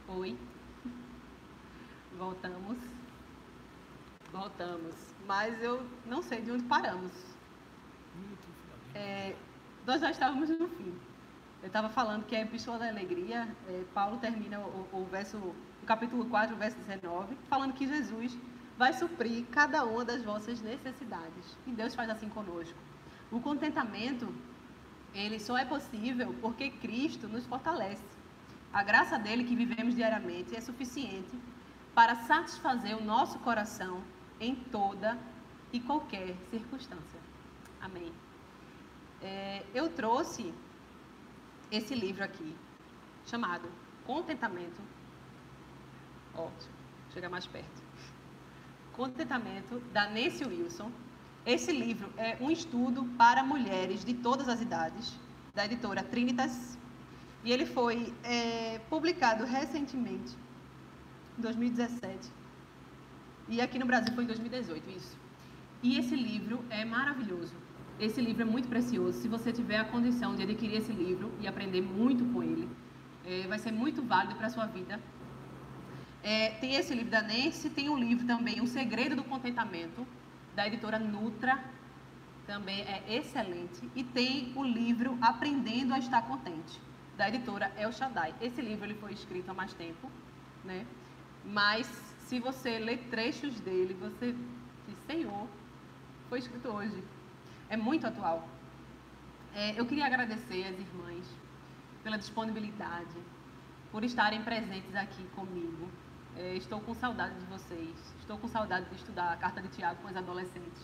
Oi. 0.09 0.37
Voltamos. 2.19 2.79
Voltamos. 4.31 4.95
Mas 5.27 5.63
eu 5.63 5.87
não 6.07 6.23
sei 6.23 6.41
de 6.41 6.51
onde 6.51 6.65
paramos. 6.65 7.13
É, 8.95 9.35
nós 9.87 10.01
já 10.01 10.11
estávamos 10.11 10.49
no 10.49 10.69
fim. 10.69 11.12
Eu 11.63 11.69
estava 11.69 11.89
falando 11.89 12.27
que 12.27 12.35
a 12.35 12.41
Epístola 12.41 12.81
da 12.81 12.89
Alegria, 12.89 13.49
é, 13.69 13.85
Paulo 13.95 14.19
termina 14.19 14.59
o, 14.59 14.89
o, 14.93 15.05
verso, 15.05 15.37
o 15.37 15.87
capítulo 15.87 16.25
4, 16.25 16.57
verso 16.57 16.77
19, 16.79 17.37
falando 17.49 17.73
que 17.73 17.87
Jesus 17.87 18.37
vai 18.77 18.93
suprir 18.93 19.47
cada 19.47 19.85
uma 19.85 20.05
das 20.05 20.25
vossas 20.25 20.61
necessidades. 20.61 21.57
E 21.65 21.71
Deus 21.71 21.95
faz 21.95 22.11
assim 22.11 22.29
conosco. 22.29 22.77
O 23.31 23.41
contentamento, 23.41 24.35
ele 25.15 25.39
só 25.39 25.57
é 25.57 25.65
possível 25.65 26.35
porque 26.41 26.69
Cristo 26.69 27.29
nos 27.29 27.47
fortalece. 27.47 28.05
A 28.73 28.83
graça 28.83 29.17
dele 29.17 29.45
que 29.45 29.55
vivemos 29.55 29.95
diariamente 29.95 30.57
é 30.57 30.61
suficiente 30.61 31.39
para 31.95 32.17
satisfazer 32.17 32.97
o 32.97 33.05
nosso 33.05 33.39
coração 33.39 34.03
em 34.41 34.57
toda 34.57 35.17
e 35.73 35.79
qualquer 35.79 36.35
circunstância. 36.51 37.21
Amém. 37.81 38.13
É, 39.21 39.63
eu 39.73 39.89
trouxe 39.91 40.53
esse 41.73 41.95
livro 41.95 42.23
aqui, 42.23 42.55
chamado 43.25 43.67
Contentamento. 44.05 44.81
Ó, 46.35 46.49
chega 47.15 47.31
mais 47.31 47.47
perto. 47.47 47.83
Contentamento, 48.93 49.81
da 49.93 50.09
Nancy 50.11 50.45
Wilson. 50.45 50.93
Esse 51.47 51.73
livro 51.73 52.13
é 52.19 52.37
um 52.41 52.51
estudo 52.51 53.05
para 53.17 53.43
mulheres 53.43 54.05
de 54.05 54.13
todas 54.13 54.49
as 54.49 54.61
idades, 54.61 55.19
da 55.55 55.65
editora 55.65 56.03
Trinitas. 56.03 56.79
E 57.43 57.51
ele 57.51 57.65
foi 57.65 58.13
é, 58.23 58.79
publicado 58.91 59.45
recentemente, 59.45 60.37
em 61.39 61.41
2017. 61.41 62.31
E 63.49 63.61
aqui 63.61 63.79
no 63.79 63.87
Brasil 63.87 64.15
foi 64.15 64.25
em 64.25 64.27
2018, 64.27 64.91
isso. 64.91 65.17
E 65.83 65.99
esse 65.99 66.15
livro 66.15 66.65
é 66.69 66.85
maravilhoso. 66.85 67.62
Esse 68.03 68.21
livro 68.21 68.43
é 68.43 68.45
muito 68.45 68.67
precioso. 68.69 69.21
Se 69.23 69.29
você 69.29 69.53
tiver 69.53 69.79
a 69.79 69.85
condição 69.85 70.35
de 70.35 70.43
adquirir 70.43 70.79
esse 70.79 70.91
livro 70.91 71.31
e 71.41 71.47
aprender 71.47 71.81
muito 71.81 72.25
com 72.33 72.43
ele, 72.43 72.69
é, 73.25 73.47
vai 73.47 73.61
ser 73.61 73.71
muito 73.71 74.03
válido 74.03 74.35
para 74.35 74.49
a 74.49 74.51
sua 74.51 74.67
vida. 74.67 74.99
É, 76.21 76.51
tem 76.63 76.75
esse 76.75 76.93
livro 76.93 77.13
da 77.13 77.23
Nancy, 77.23 77.71
tem 77.71 77.89
um 77.89 77.97
livro 77.97 78.27
também, 78.27 78.61
O 78.61 78.67
Segredo 78.67 79.15
do 79.15 79.23
Contentamento, 79.23 80.05
da 80.53 80.67
editora 80.67 80.99
Nutra, 80.99 81.63
também 82.45 82.81
é 82.81 83.05
excelente. 83.09 83.89
E 83.95 84.03
tem 84.03 84.53
o 84.57 84.65
livro 84.65 85.17
Aprendendo 85.21 85.95
a 85.95 86.01
Estar 86.01 86.23
Contente, 86.23 86.81
da 87.17 87.29
editora 87.29 87.71
El 87.77 87.93
Shaddai. 87.93 88.35
Esse 88.41 88.61
livro 88.61 88.85
ele 88.85 88.95
foi 88.95 89.13
escrito 89.13 89.49
há 89.49 89.55
mais 89.55 89.73
tempo, 89.75 90.11
né? 90.65 90.85
mas 91.45 91.87
se 92.27 92.41
você 92.41 92.81
ler 92.81 92.99
trechos 93.11 93.61
dele, 93.61 93.95
você 93.95 94.35
diz, 94.89 94.99
Senhor, 95.07 95.47
foi 96.29 96.41
escrito 96.41 96.67
hoje 96.69 97.01
é 97.73 97.77
muito 97.77 98.07
atual. 98.07 98.47
É, 99.55 99.81
eu 99.81 99.87
queria 99.87 100.05
agradecer 100.05 100.63
às 100.65 100.79
irmãs 100.79 101.25
pela 102.05 102.19
disponibilidade, 102.19 103.17
por 103.91 104.05
estarem 104.05 104.43
presentes 104.43 104.95
aqui 104.95 105.25
comigo. 105.35 105.89
É, 106.37 106.55
estou 106.55 106.83
com 106.83 106.93
saudade 106.93 107.35
de 107.35 107.47
vocês. 107.47 107.97
Estou 108.21 108.37
com 108.37 108.47
saudade 108.47 108.91
de 108.91 108.97
estudar 108.97 109.33
a 109.33 109.37
carta 109.39 109.63
de 109.63 109.69
Tiago 109.69 110.03
com 110.03 110.09
as 110.09 110.17
adolescentes. 110.17 110.83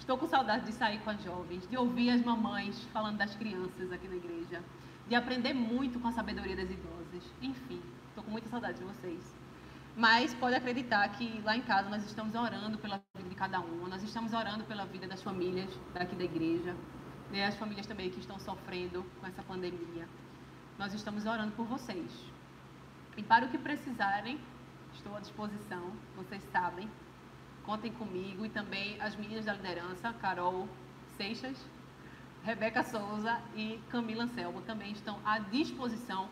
Estou 0.00 0.18
com 0.18 0.26
saudade 0.26 0.66
de 0.66 0.72
sair 0.72 0.98
com 0.98 1.10
as 1.10 1.22
jovens, 1.22 1.68
de 1.68 1.76
ouvir 1.76 2.10
as 2.10 2.24
mamães 2.24 2.82
falando 2.92 3.18
das 3.18 3.36
crianças 3.36 3.92
aqui 3.92 4.08
na 4.08 4.16
igreja, 4.16 4.60
de 5.08 5.14
aprender 5.14 5.54
muito 5.54 6.00
com 6.00 6.08
a 6.08 6.12
sabedoria 6.12 6.56
das 6.56 6.70
idosas. 6.70 7.22
Enfim, 7.40 7.80
estou 8.08 8.24
com 8.24 8.32
muita 8.32 8.48
saudade 8.48 8.78
de 8.78 8.84
vocês. 8.84 9.39
Mas 10.00 10.32
pode 10.32 10.54
acreditar 10.54 11.06
que 11.10 11.42
lá 11.44 11.54
em 11.54 11.60
casa 11.60 11.90
nós 11.90 12.02
estamos 12.06 12.34
orando 12.34 12.78
pela 12.78 13.02
vida 13.14 13.28
de 13.28 13.34
cada 13.34 13.60
uma, 13.60 13.86
nós 13.86 14.02
estamos 14.02 14.32
orando 14.32 14.64
pela 14.64 14.86
vida 14.86 15.06
das 15.06 15.22
famílias 15.22 15.68
daqui 15.92 16.16
da 16.16 16.24
igreja, 16.24 16.74
né, 17.30 17.44
as 17.44 17.54
famílias 17.56 17.86
também 17.86 18.08
que 18.08 18.18
estão 18.18 18.38
sofrendo 18.38 19.04
com 19.20 19.26
essa 19.26 19.42
pandemia. 19.42 20.08
Nós 20.78 20.94
estamos 20.94 21.26
orando 21.26 21.52
por 21.52 21.66
vocês. 21.66 22.10
E 23.14 23.22
para 23.22 23.44
o 23.44 23.50
que 23.50 23.58
precisarem, 23.58 24.40
estou 24.94 25.14
à 25.14 25.20
disposição, 25.20 25.92
vocês 26.16 26.42
sabem. 26.50 26.88
Contem 27.66 27.92
comigo 27.92 28.46
e 28.46 28.48
também 28.48 28.98
as 29.02 29.14
meninas 29.16 29.44
da 29.44 29.52
liderança, 29.52 30.14
Carol 30.14 30.66
Seixas, 31.18 31.62
Rebeca 32.42 32.82
Souza 32.84 33.38
e 33.54 33.78
Camila 33.90 34.24
Anselmo 34.24 34.62
também 34.62 34.92
estão 34.92 35.20
à 35.26 35.40
disposição 35.40 36.26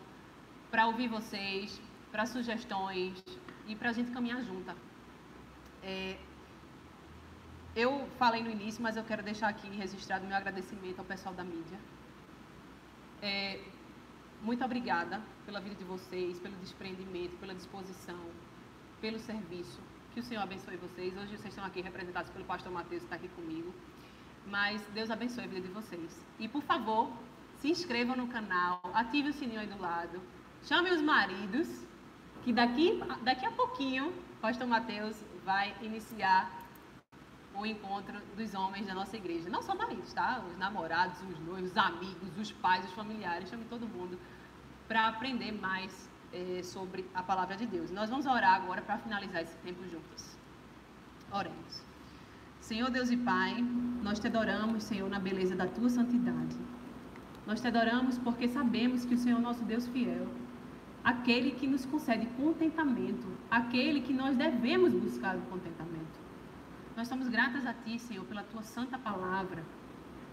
para 0.71 0.87
ouvir 0.87 1.07
vocês, 1.07 1.79
para 2.11 2.25
sugestões, 2.25 3.23
e 3.69 3.75
para 3.75 3.89
a 3.91 3.93
gente 3.93 4.11
caminhar 4.11 4.41
junta. 4.43 4.75
É, 5.83 6.17
eu 7.75 7.91
falei 8.17 8.41
no 8.43 8.51
início, 8.57 8.81
mas 8.81 8.97
eu 8.97 9.03
quero 9.03 9.23
deixar 9.23 9.47
aqui 9.47 9.69
registrado 9.83 10.25
meu 10.25 10.35
agradecimento 10.35 10.99
ao 10.99 11.05
pessoal 11.05 11.33
da 11.39 11.43
mídia. 11.43 11.79
É, 13.21 13.61
muito 14.41 14.65
obrigada 14.65 15.21
pela 15.45 15.61
vida 15.61 15.75
de 15.75 15.83
vocês, 15.83 16.39
pelo 16.39 16.55
desprendimento, 16.57 17.37
pela 17.37 17.53
disposição, 17.53 18.19
pelo 18.99 19.19
serviço. 19.19 19.79
Que 20.13 20.19
o 20.19 20.23
Senhor 20.23 20.41
abençoe 20.41 20.75
vocês. 20.87 21.15
Hoje 21.15 21.37
vocês 21.37 21.53
estão 21.53 21.63
aqui 21.63 21.81
representados 21.81 22.31
pelo 22.31 22.45
pastor 22.45 22.71
Mateus, 22.71 23.03
que 23.03 23.05
está 23.05 23.15
aqui 23.17 23.29
comigo. 23.29 23.71
Mas 24.47 24.81
Deus 24.95 25.11
abençoe 25.11 25.43
a 25.43 25.47
vida 25.47 25.61
de 25.61 25.73
vocês. 25.79 26.25
E, 26.39 26.47
por 26.47 26.63
favor, 26.63 27.11
se 27.59 27.69
inscrevam 27.69 28.15
no 28.15 28.27
canal, 28.27 28.81
ative 28.93 29.29
o 29.29 29.33
sininho 29.33 29.59
aí 29.59 29.67
do 29.67 29.79
lado 29.79 30.19
Chame 30.67 30.91
os 30.91 31.01
maridos, 31.01 31.67
que 32.43 32.53
daqui, 32.53 32.99
daqui 33.23 33.45
a 33.45 33.51
pouquinho, 33.51 34.13
pastor 34.41 34.67
Mateus 34.67 35.15
vai 35.43 35.75
iniciar 35.81 36.49
o 37.55 37.65
encontro 37.65 38.21
dos 38.37 38.53
homens 38.53 38.87
da 38.87 38.93
nossa 38.93 39.17
igreja. 39.17 39.49
Não 39.49 39.61
só 39.61 39.75
maridos, 39.75 40.13
tá? 40.13 40.41
Os 40.49 40.57
namorados, 40.57 41.19
os 41.21 41.39
noivos, 41.39 41.71
os 41.71 41.77
amigos, 41.77 42.37
os 42.37 42.51
pais, 42.51 42.85
os 42.85 42.93
familiares, 42.93 43.49
chame 43.49 43.65
todo 43.65 43.87
mundo 43.87 44.17
para 44.87 45.07
aprender 45.07 45.51
mais 45.51 46.09
é, 46.33 46.61
sobre 46.63 47.05
a 47.13 47.21
palavra 47.21 47.55
de 47.57 47.65
Deus. 47.65 47.91
Nós 47.91 48.09
vamos 48.09 48.25
orar 48.25 48.55
agora 48.55 48.81
para 48.81 48.97
finalizar 48.97 49.41
esse 49.41 49.57
tempo 49.57 49.83
juntos. 49.89 50.37
Oremos. 51.31 51.83
Senhor 52.61 52.89
Deus 52.89 53.09
e 53.09 53.17
Pai, 53.17 53.61
nós 54.03 54.19
te 54.19 54.27
adoramos, 54.27 54.83
Senhor, 54.83 55.09
na 55.09 55.19
beleza 55.19 55.55
da 55.55 55.67
tua 55.67 55.89
santidade. 55.89 56.55
Nós 57.45 57.61
te 57.61 57.67
adoramos 57.67 58.17
porque 58.19 58.47
sabemos 58.47 59.05
que 59.05 59.15
o 59.15 59.17
Senhor 59.17 59.39
é 59.39 59.41
nosso 59.41 59.63
Deus 59.63 59.87
fiel, 59.87 60.27
aquele 61.03 61.51
que 61.51 61.67
nos 61.67 61.85
concede 61.85 62.25
contentamento, 62.37 63.27
aquele 63.49 64.01
que 64.01 64.13
nós 64.13 64.35
devemos 64.35 64.93
buscar 64.93 65.35
o 65.35 65.41
contentamento. 65.41 66.19
Nós 66.95 67.07
somos 67.07 67.29
gratas 67.29 67.65
a 67.65 67.73
Ti, 67.73 67.97
Senhor, 67.99 68.25
pela 68.25 68.43
Tua 68.43 68.61
santa 68.61 68.97
palavra. 68.97 69.63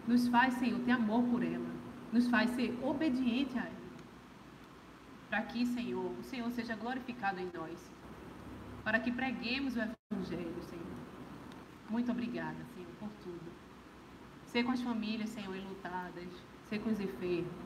Nos 0.06 0.28
faz, 0.28 0.54
Senhor, 0.54 0.80
ter 0.80 0.92
amor 0.92 1.22
por 1.24 1.42
ela. 1.42 1.70
Nos 2.12 2.28
faz 2.28 2.50
ser 2.50 2.76
obediente 2.82 3.58
a 3.58 3.62
ela. 3.62 3.86
Para 5.28 5.42
que, 5.42 5.66
Senhor, 5.66 6.12
o 6.18 6.22
Senhor 6.22 6.50
seja 6.52 6.76
glorificado 6.76 7.40
em 7.40 7.50
nós. 7.52 7.90
Para 8.84 9.00
que 9.00 9.10
preguemos 9.10 9.76
o 9.76 9.80
Evangelho, 9.80 10.62
Senhor. 10.62 10.86
Muito 11.88 12.10
obrigada, 12.10 12.64
Senhor, 12.74 12.90
por 12.98 13.10
tudo. 13.22 13.50
Ser 14.46 14.64
com 14.64 14.72
as 14.72 14.80
famílias, 14.80 15.30
Senhor, 15.30 15.54
enlutadas. 15.56 16.30
Ser 16.68 16.80
com 16.80 16.90
os 16.90 17.00
enfermos. 17.00 17.65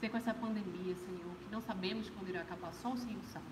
Ser 0.00 0.10
com 0.10 0.18
essa 0.18 0.34
pandemia, 0.34 0.94
Senhor, 0.94 1.34
que 1.40 1.50
não 1.50 1.62
sabemos 1.62 2.10
quando 2.10 2.28
irá 2.28 2.42
acabar, 2.42 2.72
só 2.74 2.92
o 2.92 2.96
Senhor 2.96 3.22
sabe. 3.32 3.46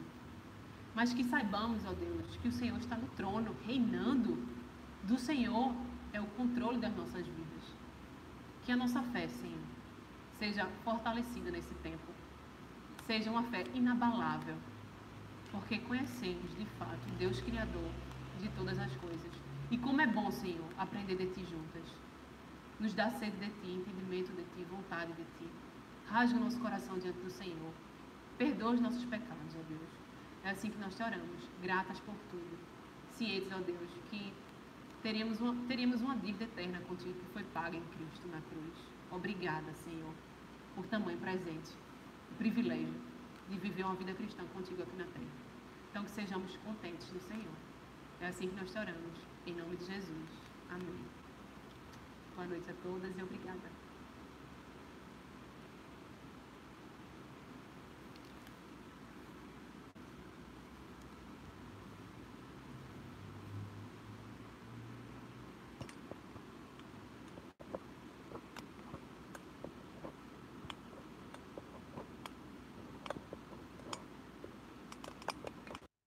Mas 0.95 1.13
que 1.13 1.25
saibamos, 1.25 1.85
ó 1.87 1.93
Deus, 1.93 2.37
que 2.37 2.49
o 2.49 2.53
Senhor 2.53 2.79
está 2.79 2.97
no 2.97 3.09
trono, 3.09 3.57
reinando. 3.67 4.39
Do 5.03 5.19
Senhor 5.19 5.75
é 6.13 6.21
o 6.21 6.27
controle 6.27 6.79
das 6.79 6.95
nossas 6.95 7.27
vidas. 7.27 7.65
Que 8.65 8.73
a 8.73 8.77
nossa 8.77 9.03
fé, 9.03 9.27
Senhor, 9.27 9.59
seja 10.39 10.67
fortalecida 10.85 11.51
nesse 11.51 11.75
tempo. 11.77 12.13
Seja 13.07 13.31
uma 13.31 13.43
fé 13.45 13.65
inabalável. 13.75 14.57
Porque 15.51 15.79
conhecemos, 15.79 16.55
de 16.57 16.67
fato, 16.79 17.09
Deus 17.19 17.41
Criador 17.41 17.91
de 18.41 18.49
todas 18.51 18.79
as 18.79 18.95
coisas. 18.97 19.33
E 19.71 19.79
como 19.79 20.01
é 20.01 20.07
bom, 20.07 20.31
Senhor, 20.31 20.69
aprender 20.79 21.17
de 21.17 21.27
Ti 21.27 21.45
juntas. 21.51 21.85
Nos 22.79 22.95
dá 22.95 23.11
sede 23.11 23.37
de 23.37 23.51
Ti, 23.51 23.71
entendimento 23.71 24.33
de 24.33 24.43
Ti, 24.43 24.65
vontade 24.71 25.13
de 25.13 25.25
Ti. 25.39 25.49
Rasga 26.07 26.39
nosso 26.39 26.59
coração 26.61 26.99
diante 26.99 27.19
do 27.19 27.31
Senhor. 27.31 27.73
Perdoa 28.39 28.73
os 28.73 28.81
nossos 28.81 29.05
pecados, 29.05 29.55
ó 29.57 29.63
Deus. 29.69 29.91
É 30.45 30.51
assim 30.51 30.71
que 30.71 30.79
nós 30.79 30.95
te 30.95 31.03
oramos, 31.03 31.49
gratas 31.63 32.01
por 32.01 32.15
tudo. 32.31 32.59
Cientes, 33.13 33.53
ó 33.53 33.61
Deus, 33.61 33.91
que 34.11 34.33
teríamos 35.03 35.41
uma, 35.41 35.55
teríamos 35.67 36.01
uma 36.03 36.17
dívida 36.17 36.45
eterna 36.45 36.81
contigo 36.81 37.15
que 37.15 37.33
foi 37.33 37.45
paga 37.45 37.77
em 37.77 37.83
Cristo 37.83 38.27
na 38.29 38.41
cruz. 38.41 38.75
Obrigada, 39.11 39.73
Senhor, 39.75 40.13
por 40.75 40.87
tamanho 40.87 41.19
presente, 41.19 41.73
o 42.33 42.35
privilégio 42.37 42.95
de 43.49 43.59
viver 43.59 43.85
uma 43.85 43.95
vida 43.95 44.13
cristã 44.15 44.45
contigo 44.53 44.83
aqui 44.83 44.97
na 44.97 45.05
terra. 45.05 45.45
Então, 45.91 46.05
que 46.05 46.11
sejamos 46.11 46.57
contentes 46.59 47.13
no 47.13 47.21
Senhor. 47.21 47.55
É 48.21 48.29
assim 48.29 48.49
que 48.49 48.57
nós 48.57 48.73
te 48.73 48.79
oramos. 48.79 49.19
Em 49.47 49.55
nome 49.55 49.77
de 49.77 49.85
Jesus. 49.85 50.29
Amém. 50.71 51.05
Boa 52.35 52.49
noite 52.49 52.71
a 52.71 52.75
todas 52.83 53.17
e 53.17 53.23
obrigada. 53.23 53.74